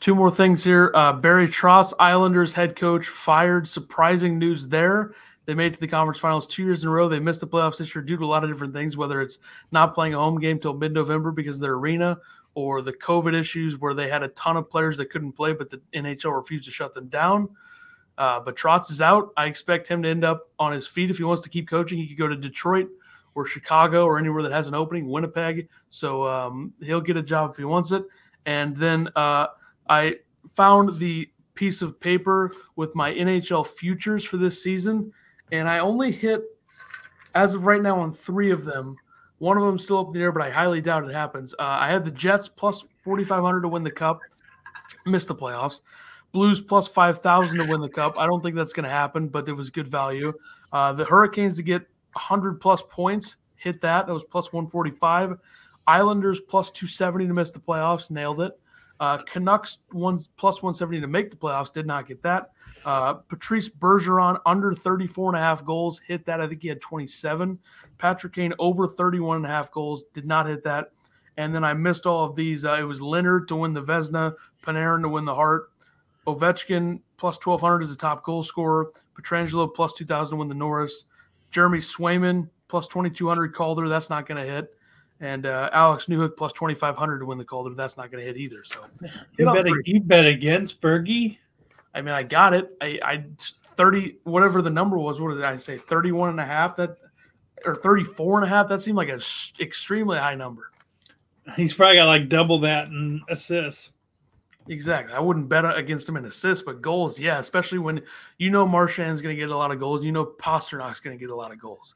Two 0.00 0.14
more 0.14 0.30
things 0.30 0.64
here. 0.64 0.90
Uh, 0.94 1.12
Barry 1.12 1.46
Trotz, 1.46 1.92
Islanders 1.98 2.54
head 2.54 2.76
coach, 2.76 3.06
fired. 3.06 3.68
Surprising 3.68 4.38
news 4.38 4.68
there. 4.68 5.14
They 5.44 5.54
made 5.54 5.72
it 5.72 5.74
to 5.74 5.80
the 5.80 5.88
conference 5.88 6.20
finals 6.20 6.46
two 6.46 6.62
years 6.62 6.82
in 6.84 6.88
a 6.88 6.92
row. 6.92 7.08
They 7.08 7.18
missed 7.18 7.40
the 7.40 7.48
playoffs 7.48 7.78
this 7.78 7.94
year 7.94 8.02
due 8.02 8.16
to 8.16 8.24
a 8.24 8.26
lot 8.26 8.44
of 8.44 8.50
different 8.50 8.74
things, 8.74 8.96
whether 8.96 9.20
it's 9.20 9.38
not 9.72 9.94
playing 9.94 10.14
a 10.14 10.18
home 10.18 10.38
game 10.38 10.58
till 10.58 10.74
mid 10.74 10.92
November 10.92 11.32
because 11.32 11.56
of 11.56 11.62
their 11.62 11.74
arena 11.74 12.18
or 12.54 12.82
the 12.82 12.92
COVID 12.92 13.34
issues 13.34 13.78
where 13.78 13.94
they 13.94 14.08
had 14.08 14.22
a 14.22 14.28
ton 14.28 14.56
of 14.56 14.68
players 14.68 14.96
that 14.98 15.10
couldn't 15.10 15.32
play, 15.32 15.52
but 15.52 15.70
the 15.70 15.80
NHL 15.94 16.36
refused 16.36 16.66
to 16.66 16.70
shut 16.70 16.94
them 16.94 17.08
down. 17.08 17.48
Uh, 18.18 18.38
but 18.40 18.56
Trotz 18.56 18.90
is 18.90 19.00
out. 19.00 19.32
I 19.36 19.46
expect 19.46 19.88
him 19.88 20.02
to 20.02 20.08
end 20.08 20.24
up 20.24 20.50
on 20.58 20.72
his 20.72 20.86
feet 20.86 21.10
if 21.10 21.16
he 21.18 21.24
wants 21.24 21.42
to 21.42 21.48
keep 21.48 21.68
coaching. 21.68 21.98
He 21.98 22.06
could 22.06 22.18
go 22.18 22.28
to 22.28 22.36
Detroit 22.36 22.88
or 23.34 23.46
Chicago 23.46 24.04
or 24.04 24.18
anywhere 24.18 24.42
that 24.42 24.52
has 24.52 24.68
an 24.68 24.74
opening, 24.74 25.08
Winnipeg. 25.08 25.68
So 25.90 26.28
um, 26.28 26.74
he'll 26.82 27.00
get 27.00 27.16
a 27.16 27.22
job 27.22 27.52
if 27.52 27.56
he 27.56 27.64
wants 27.64 27.90
it. 27.90 28.04
And 28.44 28.76
then 28.76 29.08
uh, 29.16 29.46
I 29.88 30.16
found 30.54 30.98
the 30.98 31.30
piece 31.54 31.82
of 31.82 32.00
paper 32.00 32.52
with 32.76 32.94
my 32.94 33.12
NHL 33.12 33.66
futures 33.66 34.24
for 34.24 34.36
this 34.36 34.62
season, 34.62 35.12
and 35.52 35.68
I 35.68 35.78
only 35.78 36.10
hit, 36.10 36.42
as 37.34 37.54
of 37.54 37.66
right 37.66 37.80
now, 37.80 38.00
on 38.00 38.12
three 38.12 38.50
of 38.50 38.64
them. 38.64 38.96
One 39.38 39.58
of 39.58 39.64
them 39.64 39.78
still 39.78 39.98
up 39.98 40.08
in 40.08 40.12
the 40.14 40.20
air, 40.20 40.32
but 40.32 40.42
I 40.42 40.50
highly 40.50 40.80
doubt 40.80 41.08
it 41.08 41.12
happens. 41.12 41.54
Uh, 41.58 41.62
I 41.62 41.88
had 41.88 42.04
the 42.04 42.10
Jets 42.10 42.48
plus 42.48 42.84
4,500 43.04 43.60
to 43.60 43.68
win 43.68 43.84
the 43.84 43.90
cup, 43.90 44.20
missed 45.04 45.28
the 45.28 45.34
playoffs. 45.34 45.80
Blues 46.32 46.62
plus 46.62 46.88
5,000 46.88 47.58
to 47.58 47.64
win 47.66 47.80
the 47.80 47.88
cup. 47.88 48.14
I 48.16 48.26
don't 48.26 48.40
think 48.42 48.56
that's 48.56 48.72
going 48.72 48.84
to 48.84 48.90
happen, 48.90 49.28
but 49.28 49.48
it 49.48 49.52
was 49.52 49.68
good 49.68 49.88
value. 49.88 50.32
Uh, 50.72 50.92
the 50.94 51.04
Hurricanes 51.04 51.56
to 51.56 51.62
get 51.62 51.82
100 52.14 52.60
plus 52.60 52.82
points, 52.88 53.36
hit 53.56 53.82
that. 53.82 54.06
That 54.06 54.14
was 54.14 54.24
plus 54.24 54.52
145. 54.52 55.38
Islanders 55.86 56.40
plus 56.40 56.70
270 56.70 57.26
to 57.26 57.34
miss 57.34 57.50
the 57.50 57.58
playoffs, 57.58 58.10
nailed 58.10 58.40
it. 58.40 58.58
Uh, 59.02 59.18
Canucks 59.24 59.80
one 59.90 60.16
plus 60.36 60.62
170 60.62 61.00
to 61.00 61.08
make 61.08 61.28
the 61.28 61.36
playoffs, 61.36 61.72
did 61.72 61.88
not 61.88 62.06
get 62.06 62.22
that. 62.22 62.52
Uh, 62.84 63.14
Patrice 63.14 63.68
Bergeron 63.68 64.38
under 64.46 64.72
34 64.72 65.30
and 65.30 65.36
a 65.36 65.40
half 65.40 65.64
goals, 65.64 66.00
hit 66.06 66.24
that. 66.26 66.40
I 66.40 66.46
think 66.46 66.62
he 66.62 66.68
had 66.68 66.80
27. 66.80 67.58
Patrick 67.98 68.32
Kane 68.32 68.54
over 68.60 68.86
31 68.86 69.38
and 69.38 69.46
a 69.46 69.48
half 69.48 69.72
goals, 69.72 70.04
did 70.14 70.24
not 70.24 70.46
hit 70.46 70.62
that. 70.62 70.92
And 71.36 71.52
then 71.52 71.64
I 71.64 71.74
missed 71.74 72.06
all 72.06 72.24
of 72.24 72.36
these. 72.36 72.64
Uh, 72.64 72.74
it 72.74 72.84
was 72.84 73.02
Leonard 73.02 73.48
to 73.48 73.56
win 73.56 73.72
the 73.72 73.82
Vezina, 73.82 74.34
Panarin 74.62 75.02
to 75.02 75.08
win 75.08 75.24
the 75.24 75.34
Hart, 75.34 75.72
Ovechkin 76.28 77.00
plus 77.16 77.44
1200 77.44 77.82
is 77.82 77.90
a 77.90 77.96
top 77.96 78.22
goal 78.22 78.44
scorer, 78.44 78.88
Pietrangelo 79.20 79.74
plus 79.74 79.94
2000 79.94 80.30
to 80.30 80.36
win 80.38 80.48
the 80.48 80.54
Norris, 80.54 81.06
Jeremy 81.50 81.78
Swayman 81.78 82.48
plus 82.68 82.86
2200 82.86 83.52
Calder. 83.52 83.88
That's 83.88 84.10
not 84.10 84.28
going 84.28 84.38
to 84.46 84.48
hit. 84.48 84.72
And 85.22 85.46
uh, 85.46 85.70
Alex 85.72 86.06
Newhook 86.06 86.36
plus 86.36 86.52
2500 86.52 87.20
to 87.20 87.24
win 87.24 87.38
the 87.38 87.44
Calder. 87.44 87.74
That's 87.74 87.96
not 87.96 88.10
going 88.10 88.22
to 88.22 88.26
hit 88.26 88.36
either. 88.36 88.64
So 88.64 88.80
you 89.38 89.46
bet, 89.46 89.66
you 89.86 90.00
bet 90.00 90.26
against 90.26 90.80
Bergie. 90.80 91.38
I 91.94 92.02
mean, 92.02 92.12
I 92.12 92.24
got 92.24 92.54
it. 92.54 92.76
I, 92.80 92.98
I 93.02 93.24
30, 93.38 94.16
whatever 94.24 94.62
the 94.62 94.70
number 94.70 94.98
was, 94.98 95.20
what 95.20 95.32
did 95.32 95.44
I 95.44 95.56
say? 95.58 95.78
31 95.78 96.30
and 96.30 96.40
a 96.40 96.44
half 96.44 96.74
that, 96.76 96.96
or 97.64 97.76
34 97.76 98.38
and 98.38 98.46
a 98.46 98.48
half. 98.48 98.68
That 98.68 98.80
seemed 98.80 98.96
like 98.96 99.10
an 99.10 99.20
extremely 99.60 100.18
high 100.18 100.34
number. 100.34 100.72
He's 101.56 101.72
probably 101.72 101.96
got 101.96 102.06
like 102.06 102.28
double 102.28 102.58
that 102.60 102.88
in 102.88 103.22
assists. 103.28 103.90
Exactly. 104.68 105.14
I 105.14 105.20
wouldn't 105.20 105.48
bet 105.48 105.64
against 105.76 106.08
him 106.08 106.16
in 106.16 106.24
assists, 106.24 106.64
but 106.64 106.82
goals, 106.82 107.18
yeah, 107.18 107.38
especially 107.38 107.78
when 107.78 108.00
you 108.38 108.50
know 108.50 108.66
Marchand's 108.66 109.20
going 109.20 109.34
to 109.34 109.40
get 109.40 109.50
a 109.50 109.56
lot 109.56 109.70
of 109.70 109.78
goals. 109.78 110.04
You 110.04 110.12
know 110.12 110.24
Pastrnak's 110.24 111.00
going 111.00 111.16
to 111.16 111.20
get 111.20 111.30
a 111.30 111.36
lot 111.36 111.52
of 111.52 111.60
goals. 111.60 111.94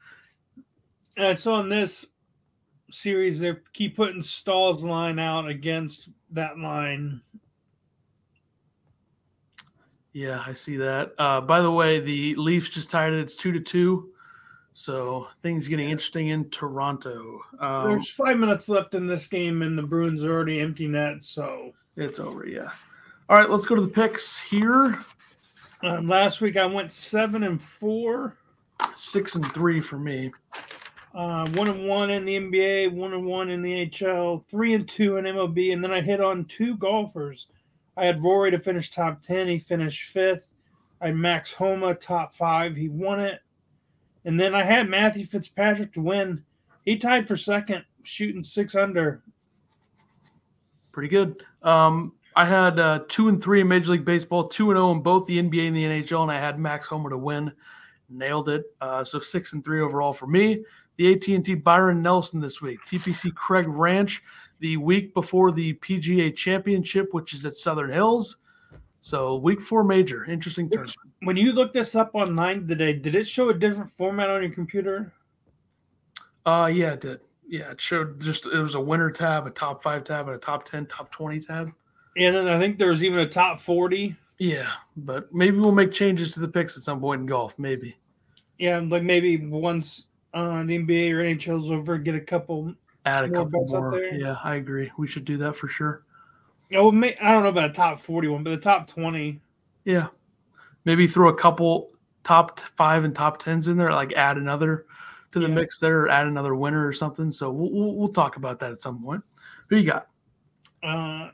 And 1.15 1.25
I 1.25 1.33
saw 1.33 1.59
in 1.61 1.69
this 1.69 2.05
series 2.91 3.39
they 3.39 3.53
keep 3.73 3.95
putting 3.95 4.21
Staal's 4.21 4.83
line 4.83 5.19
out 5.19 5.47
against 5.47 6.09
that 6.31 6.57
line. 6.57 7.21
Yeah, 10.13 10.43
I 10.45 10.53
see 10.53 10.77
that. 10.77 11.13
Uh, 11.19 11.41
by 11.41 11.61
the 11.61 11.71
way, 11.71 11.99
the 11.99 12.35
Leafs 12.35 12.69
just 12.69 12.89
tied 12.89 13.13
it. 13.13 13.19
It's 13.19 13.35
two 13.35 13.51
to 13.51 13.59
two. 13.59 14.11
So 14.73 15.27
things 15.41 15.67
getting 15.67 15.89
interesting 15.89 16.27
in 16.27 16.49
Toronto. 16.49 17.41
Um, 17.59 17.89
There's 17.89 18.09
five 18.09 18.37
minutes 18.37 18.69
left 18.69 18.93
in 18.93 19.07
this 19.07 19.25
game, 19.25 19.63
and 19.63 19.77
the 19.77 19.83
Bruins 19.83 20.23
are 20.23 20.31
already 20.31 20.59
empty 20.59 20.87
net. 20.87 21.25
So 21.25 21.73
it's 21.95 22.19
over. 22.19 22.47
Yeah. 22.47 22.69
All 23.29 23.37
right, 23.37 23.49
let's 23.49 23.65
go 23.65 23.75
to 23.75 23.81
the 23.81 23.87
picks 23.87 24.39
here. 24.39 25.03
Um, 25.83 26.07
last 26.07 26.41
week 26.41 26.57
I 26.57 26.65
went 26.65 26.91
seven 26.91 27.43
and 27.43 27.61
four, 27.61 28.37
six 28.95 29.35
and 29.35 29.51
three 29.53 29.81
for 29.81 29.97
me. 29.97 30.31
Uh, 31.13 31.47
one 31.51 31.69
and 31.69 31.87
one 31.87 32.09
in 32.09 32.25
the 32.25 32.37
NBA, 32.37 32.91
one 32.91 33.13
and 33.13 33.25
one 33.25 33.49
in 33.49 33.61
the 33.61 33.71
NHL, 33.71 34.45
three 34.47 34.73
and 34.73 34.87
two 34.87 35.17
in 35.17 35.25
MLB, 35.25 35.73
and 35.73 35.83
then 35.83 35.91
I 35.91 36.01
hit 36.01 36.21
on 36.21 36.45
two 36.45 36.75
golfers. 36.77 37.47
I 37.95 38.05
had 38.05 38.21
Rory 38.21 38.51
to 38.51 38.59
finish 38.59 38.91
top 38.91 39.23
ten. 39.23 39.47
He 39.47 39.57
finished 39.57 40.11
fifth. 40.11 40.43
I 41.01 41.07
had 41.07 41.15
Max 41.15 41.53
Homa 41.53 41.95
top 41.95 42.33
five. 42.33 42.75
He 42.75 42.89
won 42.89 43.19
it. 43.19 43.41
And 44.25 44.39
then 44.39 44.53
I 44.53 44.63
had 44.63 44.89
Matthew 44.89 45.25
Fitzpatrick 45.25 45.93
to 45.93 46.01
win. 46.01 46.43
He 46.85 46.97
tied 46.97 47.27
for 47.27 47.37
second, 47.37 47.83
shooting 48.03 48.43
six 48.43 48.75
under. 48.75 49.23
Pretty 50.91 51.09
good. 51.09 51.43
Um, 51.63 52.13
I 52.35 52.45
had 52.45 52.79
uh, 52.79 52.99
two 53.07 53.29
and 53.29 53.41
three 53.41 53.61
in 53.61 53.67
Major 53.67 53.91
League 53.91 54.05
Baseball, 54.05 54.47
two 54.47 54.69
and 54.69 54.77
zero 54.77 54.89
oh 54.89 54.91
in 54.91 55.01
both 55.01 55.25
the 55.25 55.41
NBA 55.41 55.67
and 55.67 55.75
the 55.75 55.83
NHL, 55.83 56.21
and 56.23 56.31
I 56.31 56.39
had 56.39 56.59
Max 56.59 56.87
Homa 56.87 57.09
to 57.09 57.17
win. 57.17 57.51
Nailed 58.09 58.49
it. 58.49 58.65
Uh, 58.79 59.03
so 59.03 59.19
six 59.19 59.53
and 59.53 59.63
three 59.63 59.81
overall 59.81 60.13
for 60.13 60.27
me. 60.27 60.63
The 60.97 61.13
AT&T 61.13 61.55
Byron 61.55 62.01
Nelson 62.01 62.39
this 62.39 62.61
week. 62.61 62.79
TPC 62.87 63.33
Craig 63.33 63.67
Ranch 63.67 64.23
the 64.59 64.77
week 64.77 65.13
before 65.13 65.51
the 65.51 65.73
PGA 65.75 66.35
Championship, 66.35 67.13
which 67.13 67.33
is 67.33 67.45
at 67.45 67.53
Southern 67.53 67.91
Hills. 67.91 68.37
So 69.01 69.35
week 69.37 69.61
four 69.61 69.83
major, 69.83 70.25
interesting 70.25 70.69
turn. 70.69 70.87
When 71.21 71.37
you 71.37 71.53
looked 71.53 71.73
this 71.73 71.95
up 71.95 72.11
online 72.13 72.67
today, 72.67 72.93
did 72.93 73.15
it 73.15 73.27
show 73.27 73.49
a 73.49 73.53
different 73.53 73.91
format 73.91 74.29
on 74.29 74.41
your 74.41 74.51
computer? 74.51 75.13
Uh 76.45 76.69
yeah, 76.73 76.93
it 76.93 77.01
did. 77.01 77.19
Yeah, 77.47 77.71
it 77.71 77.79
showed 77.79 78.19
just 78.19 78.47
it 78.47 78.59
was 78.59 78.75
a 78.75 78.79
winner 78.81 79.11
tab, 79.11 79.47
a 79.47 79.49
top 79.49 79.81
five 79.81 80.03
tab, 80.03 80.27
and 80.27 80.35
a 80.35 80.39
top 80.39 80.65
ten, 80.65 80.85
top 80.87 81.11
twenty 81.11 81.39
tab. 81.39 81.71
And 82.17 82.35
then 82.35 82.47
I 82.47 82.59
think 82.59 82.77
there 82.77 82.89
was 82.89 83.03
even 83.03 83.19
a 83.19 83.29
top 83.29 83.61
forty. 83.61 84.15
Yeah, 84.39 84.71
but 84.97 85.33
maybe 85.33 85.57
we'll 85.57 85.71
make 85.71 85.91
changes 85.91 86.31
to 86.31 86.39
the 86.39 86.47
picks 86.47 86.75
at 86.75 86.83
some 86.83 86.99
point 86.99 87.21
in 87.21 87.27
golf. 87.27 87.57
Maybe. 87.57 87.95
Yeah, 88.57 88.79
like 88.79 89.03
maybe 89.03 89.37
once 89.37 90.07
uh, 90.33 90.63
the 90.63 90.77
NBA 90.79 91.11
or 91.11 91.23
NHL's 91.23 91.71
over, 91.71 91.97
get 91.97 92.15
a 92.15 92.21
couple. 92.21 92.73
Add 93.05 93.25
a 93.25 93.29
couple 93.29 93.65
more. 93.67 94.03
Yeah, 94.03 94.37
I 94.43 94.55
agree. 94.55 94.91
We 94.97 95.07
should 95.07 95.25
do 95.25 95.37
that 95.37 95.55
for 95.55 95.67
sure. 95.67 96.03
Yeah, 96.69 96.81
well, 96.81 96.91
may, 96.91 97.15
I 97.17 97.31
don't 97.31 97.43
know 97.43 97.49
about 97.49 97.73
the 97.73 97.77
top 97.77 97.99
41, 97.99 98.43
but 98.43 98.49
the 98.49 98.57
top 98.57 98.87
20. 98.87 99.39
Yeah. 99.85 100.07
Maybe 100.83 101.07
throw 101.07 101.29
a 101.29 101.35
couple 101.35 101.91
top 102.23 102.59
five 102.75 103.05
and 103.05 103.15
top 103.15 103.41
10s 103.41 103.69
in 103.69 103.77
there, 103.77 103.93
like 103.93 104.11
add 104.13 104.37
another 104.37 104.85
to 105.31 105.39
the 105.39 105.47
yeah. 105.47 105.53
mix 105.53 105.79
there, 105.79 106.01
or 106.01 106.09
add 106.09 106.27
another 106.27 106.55
winner 106.55 106.85
or 106.85 106.91
something. 106.91 107.31
So 107.31 107.49
we'll, 107.51 107.71
we'll, 107.71 107.95
we'll, 107.95 108.07
talk 108.09 108.35
about 108.35 108.59
that 108.59 108.71
at 108.71 108.81
some 108.81 109.01
point. 109.01 109.23
Who 109.69 109.77
you 109.77 109.85
got? 109.85 110.07
Uh, 110.83 111.29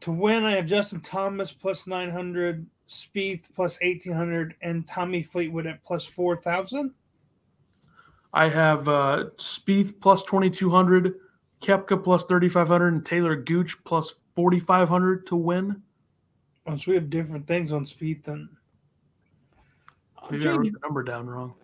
to 0.00 0.12
win, 0.12 0.44
I 0.44 0.52
have 0.52 0.66
Justin 0.66 1.00
Thomas 1.00 1.52
plus 1.52 1.86
900, 1.86 2.66
Spieth 2.88 3.44
plus 3.54 3.78
1800, 3.80 4.54
and 4.60 4.86
Tommy 4.86 5.22
Fleetwood 5.22 5.66
at 5.66 5.82
plus 5.82 6.04
4,000. 6.04 6.92
I 8.32 8.48
have 8.48 8.88
uh, 8.88 9.26
Spieth 9.36 10.00
plus 10.00 10.22
2200, 10.24 11.14
Koepka 11.60 12.02
plus 12.02 12.24
3500, 12.24 12.92
and 12.92 13.06
Taylor 13.06 13.36
Gooch 13.36 13.76
plus 13.84 14.14
4,500 14.36 15.26
to 15.26 15.36
win. 15.36 15.82
Oh, 16.66 16.76
so 16.76 16.90
we 16.90 16.96
have 16.96 17.10
different 17.10 17.46
things 17.46 17.72
on 17.72 17.84
Spieth 17.84 18.24
then. 18.24 18.48
Maybe 20.30 20.46
I 20.46 20.52
wrote 20.52 20.64
the 20.64 20.78
number 20.82 21.02
down 21.02 21.26
wrong. 21.26 21.54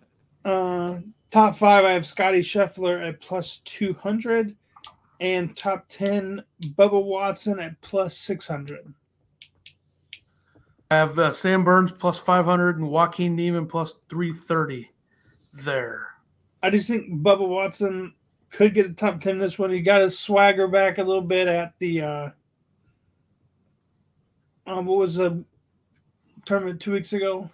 Uh, 0.43 0.97
top 1.31 1.55
five, 1.55 1.85
I 1.85 1.91
have 1.91 2.05
Scotty 2.05 2.39
Scheffler 2.39 3.07
at 3.07 3.21
plus 3.21 3.57
200 3.65 4.55
and 5.19 5.55
top 5.55 5.85
10, 5.89 6.43
Bubba 6.77 7.03
Watson 7.03 7.59
at 7.59 7.79
plus 7.81 8.17
600. 8.17 8.93
I 10.91 10.95
have 10.95 11.17
uh, 11.17 11.31
Sam 11.31 11.63
Burns 11.63 11.91
plus 11.91 12.19
500 12.19 12.77
and 12.77 12.89
Joaquin 12.89 13.35
Niemann 13.35 13.67
plus 13.67 13.95
330 14.09 14.91
there. 15.53 16.14
I 16.65 16.71
just 16.71 16.87
think 16.87 17.21
Bubba 17.21 17.47
Watson 17.47 18.11
could 18.49 18.73
get 18.73 18.87
a 18.87 18.93
top 18.93 19.21
10 19.21 19.37
this 19.37 19.59
one. 19.59 19.69
He 19.69 19.81
got 19.81 20.01
his 20.01 20.17
swagger 20.17 20.67
back 20.67 20.97
a 20.97 21.03
little 21.03 21.21
bit 21.21 21.47
at 21.47 21.73
the 21.77 22.01
uh, 22.01 22.29
um, 24.65 24.87
what 24.87 24.97
was 24.97 25.13
the 25.13 25.43
tournament 26.43 26.81
two 26.81 26.93
weeks 26.93 27.13
ago? 27.13 27.47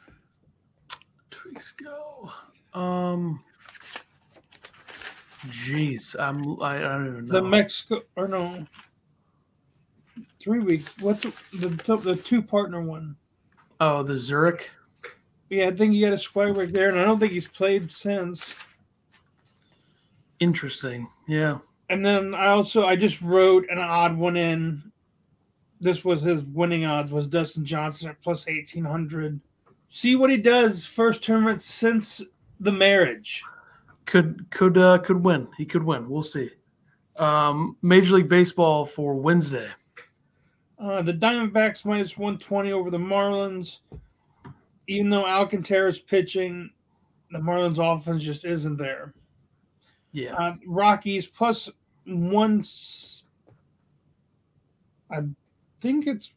Two 1.30 1.50
weeks 1.50 1.74
ago. 1.78 2.32
Um. 2.74 3.44
Jeez, 5.48 6.16
I'm. 6.18 6.62
I, 6.62 6.78
I 6.78 6.80
don't 6.80 7.08
even 7.08 7.26
know. 7.26 7.34
The 7.34 7.42
Mexico 7.42 8.00
or 8.16 8.30
no. 8.30 8.66
Three 10.40 10.60
weeks. 10.60 10.90
What's 11.02 11.24
the 11.24 11.68
the, 11.68 11.98
the 11.98 12.16
two 12.16 12.42
partner 12.42 12.82
one? 12.82 13.18
Oh, 13.82 14.04
the 14.04 14.18
Zurich. 14.18 14.72
Yeah, 15.50 15.68
I 15.68 15.72
think 15.72 15.92
he 15.92 16.00
got 16.00 16.14
a 16.14 16.18
square 16.18 16.54
right 16.54 16.72
there, 16.72 16.88
and 16.88 16.98
I 16.98 17.04
don't 17.04 17.20
think 17.20 17.34
he's 17.34 17.50
played 17.50 17.92
since. 17.92 18.56
Interesting. 20.42 21.08
Yeah. 21.28 21.60
And 21.90 22.06
then 22.06 22.34
I 22.34 22.48
also 22.48 22.86
I 22.86 22.96
just 22.96 23.22
wrote 23.22 23.66
an 23.70 23.78
odd 23.78 24.18
one 24.18 24.36
in 24.36 24.92
this 25.80 26.04
was 26.04 26.22
his 26.22 26.44
winning 26.44 26.86
odds 26.86 27.12
was 27.12 27.28
Dustin 27.28 27.64
Johnson 27.64 28.10
at 28.10 28.22
plus 28.22 28.48
eighteen 28.48 28.84
hundred. 28.84 29.40
See 29.90 30.16
what 30.16 30.30
he 30.30 30.38
does 30.38 30.86
first 30.86 31.24
tournament 31.24 31.62
since 31.62 32.22
the 32.60 32.72
marriage. 32.72 33.44
Could 34.06 34.50
could 34.50 34.78
uh, 34.78 34.98
could 34.98 35.24
win. 35.24 35.48
He 35.58 35.66
could 35.66 35.84
win. 35.84 36.10
We'll 36.10 36.24
see. 36.24 36.50
Um, 37.18 37.78
Major 37.82 38.16
League 38.16 38.30
Baseball 38.30 38.86
for 38.86 39.14
Wednesday. 39.14 39.70
Uh, 40.80 41.04
the 41.04 41.14
Diamondbacks 41.14 41.86
minus 41.86 42.18
one 42.18 42.40
twenty 42.40 42.72
over 42.72 42.90
the 42.90 42.98
Marlins. 42.98 43.82
Even 44.88 45.10
though 45.10 45.26
Alcantara 45.26 45.90
is 45.90 46.00
pitching, 46.00 46.72
the 47.30 47.38
Marlins 47.38 47.78
offense 47.78 48.24
just 48.24 48.44
isn't 48.44 48.78
there. 48.78 49.14
Yeah. 50.12 50.36
Uh, 50.36 50.56
Rockies 50.68 51.28
plus 51.28 51.70
one. 52.06 52.64
I 55.10 55.22
think 55.82 56.08
it's 56.08 56.34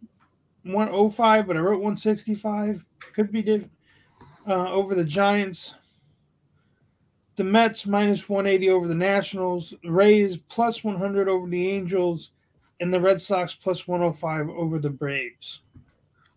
105, 0.65 1.47
but 1.47 1.57
I 1.57 1.61
wrote 1.61 1.81
165. 1.81 2.85
Could 3.15 3.31
be 3.31 3.43
different. 3.43 3.73
Uh, 4.47 4.71
over 4.71 4.95
the 4.95 5.05
Giants. 5.05 5.75
The 7.37 7.45
Mets 7.45 7.87
minus 7.87 8.29
180 8.29 8.71
over 8.71 8.87
the 8.87 8.95
Nationals. 8.95 9.75
Rays 9.85 10.37
plus 10.49 10.85
100 10.85 11.29
over 11.29 11.49
the 11.49 11.71
Angels. 11.71 12.31
And 12.81 12.93
the 12.93 13.01
Red 13.01 13.21
Sox 13.21 13.55
plus 13.55 13.89
105 13.89 14.51
over 14.51 14.79
the 14.79 14.91
Braves. 14.91 15.61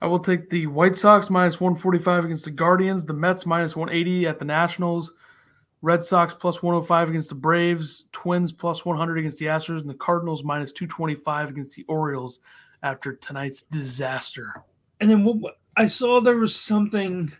I 0.01 0.07
will 0.07 0.19
take 0.19 0.49
the 0.49 0.67
White 0.67 0.97
Sox 0.97 1.29
minus 1.29 1.59
145 1.59 2.25
against 2.25 2.45
the 2.45 2.51
Guardians. 2.51 3.05
The 3.05 3.13
Mets 3.13 3.45
minus 3.45 3.75
180 3.75 4.27
at 4.27 4.39
the 4.39 4.45
Nationals. 4.45 5.11
Red 5.81 6.03
Sox 6.03 6.33
plus 6.33 6.63
105 6.63 7.09
against 7.09 7.29
the 7.29 7.35
Braves. 7.35 8.07
Twins 8.11 8.51
plus 8.51 8.85
100 8.85 9.19
against 9.19 9.39
the 9.39 9.45
Astros. 9.45 9.81
And 9.81 9.89
the 9.89 9.95
Cardinals 9.95 10.43
minus 10.43 10.71
225 10.71 11.49
against 11.49 11.75
the 11.75 11.85
Orioles 11.87 12.39
after 12.83 13.13
tonight's 13.13 13.63
disaster. 13.63 14.53
And 14.99 15.09
then 15.09 15.23
what, 15.23 15.57
I 15.75 15.85
saw 15.85 16.19
there 16.19 16.37
was 16.37 16.55
something 16.55 17.31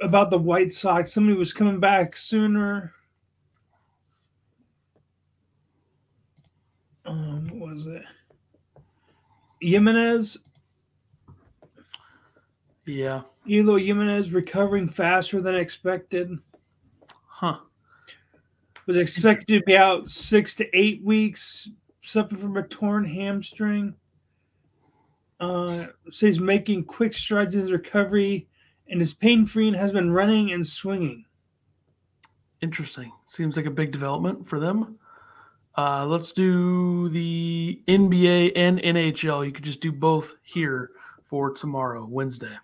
about 0.00 0.30
the 0.30 0.38
White 0.38 0.72
Sox. 0.72 1.12
Somebody 1.12 1.36
was 1.36 1.52
coming 1.52 1.80
back 1.80 2.16
sooner. 2.16 2.92
Um, 7.04 7.48
what 7.48 7.70
was 7.72 7.86
it? 7.86 8.02
Jimenez. 9.60 10.38
Yeah. 12.86 13.22
Eloy 13.48 13.84
Jimenez 13.84 14.30
recovering 14.30 14.88
faster 14.88 15.40
than 15.40 15.54
expected. 15.54 16.38
Huh. 17.38 17.58
Was 18.88 18.96
expected 18.96 19.60
to 19.60 19.64
be 19.64 19.76
out 19.76 20.10
six 20.10 20.56
to 20.56 20.76
eight 20.76 21.04
weeks, 21.04 21.70
suffering 22.00 22.40
from 22.40 22.56
a 22.56 22.64
torn 22.64 23.04
hamstring. 23.04 23.94
Uh, 25.38 25.86
says 26.10 26.40
making 26.40 26.82
quick 26.82 27.14
strides 27.14 27.54
in 27.54 27.60
his 27.60 27.70
recovery 27.70 28.48
and 28.88 29.00
is 29.00 29.14
pain 29.14 29.46
free 29.46 29.68
and 29.68 29.76
has 29.76 29.92
been 29.92 30.10
running 30.10 30.50
and 30.50 30.66
swinging. 30.66 31.24
Interesting. 32.60 33.12
Seems 33.26 33.56
like 33.56 33.66
a 33.66 33.70
big 33.70 33.92
development 33.92 34.48
for 34.48 34.58
them. 34.58 34.98
Uh, 35.76 36.04
let's 36.06 36.32
do 36.32 37.08
the 37.10 37.80
NBA 37.86 38.50
and 38.56 38.80
NHL. 38.82 39.46
You 39.46 39.52
could 39.52 39.62
just 39.62 39.80
do 39.80 39.92
both 39.92 40.34
here 40.42 40.90
for 41.26 41.52
tomorrow, 41.52 42.04
Wednesday. 42.04 42.56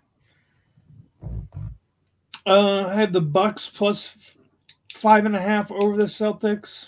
Uh, 2.45 2.87
I 2.87 2.93
had 2.93 3.13
the 3.13 3.21
Bucks 3.21 3.69
plus 3.69 4.34
five 5.05 5.27
and 5.27 5.35
a 5.35 5.39
half 5.39 5.71
over 5.71 5.95
the 5.95 6.05
Celtics, 6.05 6.87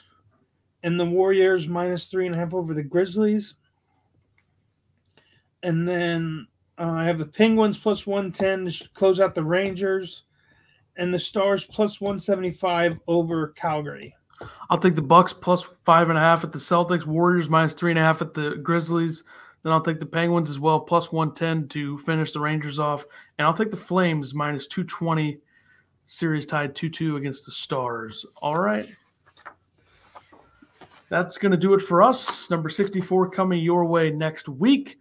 and 0.82 1.00
the 1.00 1.06
Warriors 1.06 1.68
minus 1.68 2.08
three 2.08 2.26
and 2.26 2.34
a 2.34 2.38
half 2.40 2.52
over 2.52 2.74
the 2.74 2.82
Grizzlies. 2.82 3.54
And 5.62 5.88
then 5.88 6.48
uh, 6.80 6.94
I 6.94 7.04
have 7.04 7.20
the 7.20 7.28
Penguins 7.28 7.78
plus 7.78 8.08
110 8.08 8.72
to 8.72 8.90
close 8.96 9.20
out 9.20 9.36
the 9.36 9.44
Rangers, 9.44 10.24
and 10.98 11.14
the 11.14 11.20
Stars 11.20 11.66
plus 11.66 12.02
175 12.02 13.00
over 13.08 13.50
Calgary. 13.50 14.16
I'll 14.72 14.80
take 14.80 14.96
the 14.96 15.02
Bucks 15.04 15.32
plus 15.32 15.68
five 15.84 16.10
and 16.10 16.18
a 16.18 16.22
half 16.22 16.44
at 16.44 16.52
the 16.52 16.58
Celtics, 16.58 17.06
Warriors 17.06 17.52
minus 17.52 17.76
three 17.76 17.92
and 17.92 18.00
a 18.00 18.02
half 18.02 18.24
at 18.24 18.34
the 18.34 18.56
Grizzlies. 18.56 19.24
Then 19.62 19.74
I'll 19.74 19.82
take 19.82 20.00
the 20.00 20.08
Penguins 20.08 20.50
as 20.50 20.60
well, 20.60 20.80
plus 20.80 21.12
110 21.12 21.70
to 21.70 22.00
finish 22.00 22.34
the 22.34 22.40
Rangers 22.40 22.80
off. 22.80 23.06
And 23.38 23.46
I'll 23.46 23.54
take 23.54 23.70
the 23.70 23.78
Flames 23.78 24.34
minus 24.34 24.68
220, 24.68 25.38
series 26.08 26.46
tied 26.46 26.74
2 26.74 26.90
2 26.90 27.18
against 27.18 27.46
the 27.46 27.52
Stars. 27.52 28.26
All 28.42 28.56
right. 28.56 28.90
That's 31.10 31.38
going 31.38 31.52
to 31.52 31.58
do 31.58 31.74
it 31.74 31.82
for 31.82 32.02
us. 32.02 32.50
Number 32.50 32.70
64 32.70 33.30
coming 33.30 33.62
your 33.62 33.86
way 33.86 34.10
next 34.10 34.50
week, 34.50 34.98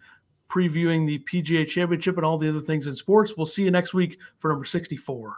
previewing 0.48 1.06
the 1.06 1.18
PGA 1.20 1.66
Championship 1.66 2.16
and 2.16 2.24
all 2.24 2.38
the 2.38 2.48
other 2.48 2.60
things 2.60 2.86
in 2.86 2.94
sports. 2.94 3.34
We'll 3.36 3.46
see 3.46 3.64
you 3.64 3.70
next 3.70 3.94
week 3.94 4.18
for 4.38 4.50
number 4.50 4.64
64. 4.64 5.36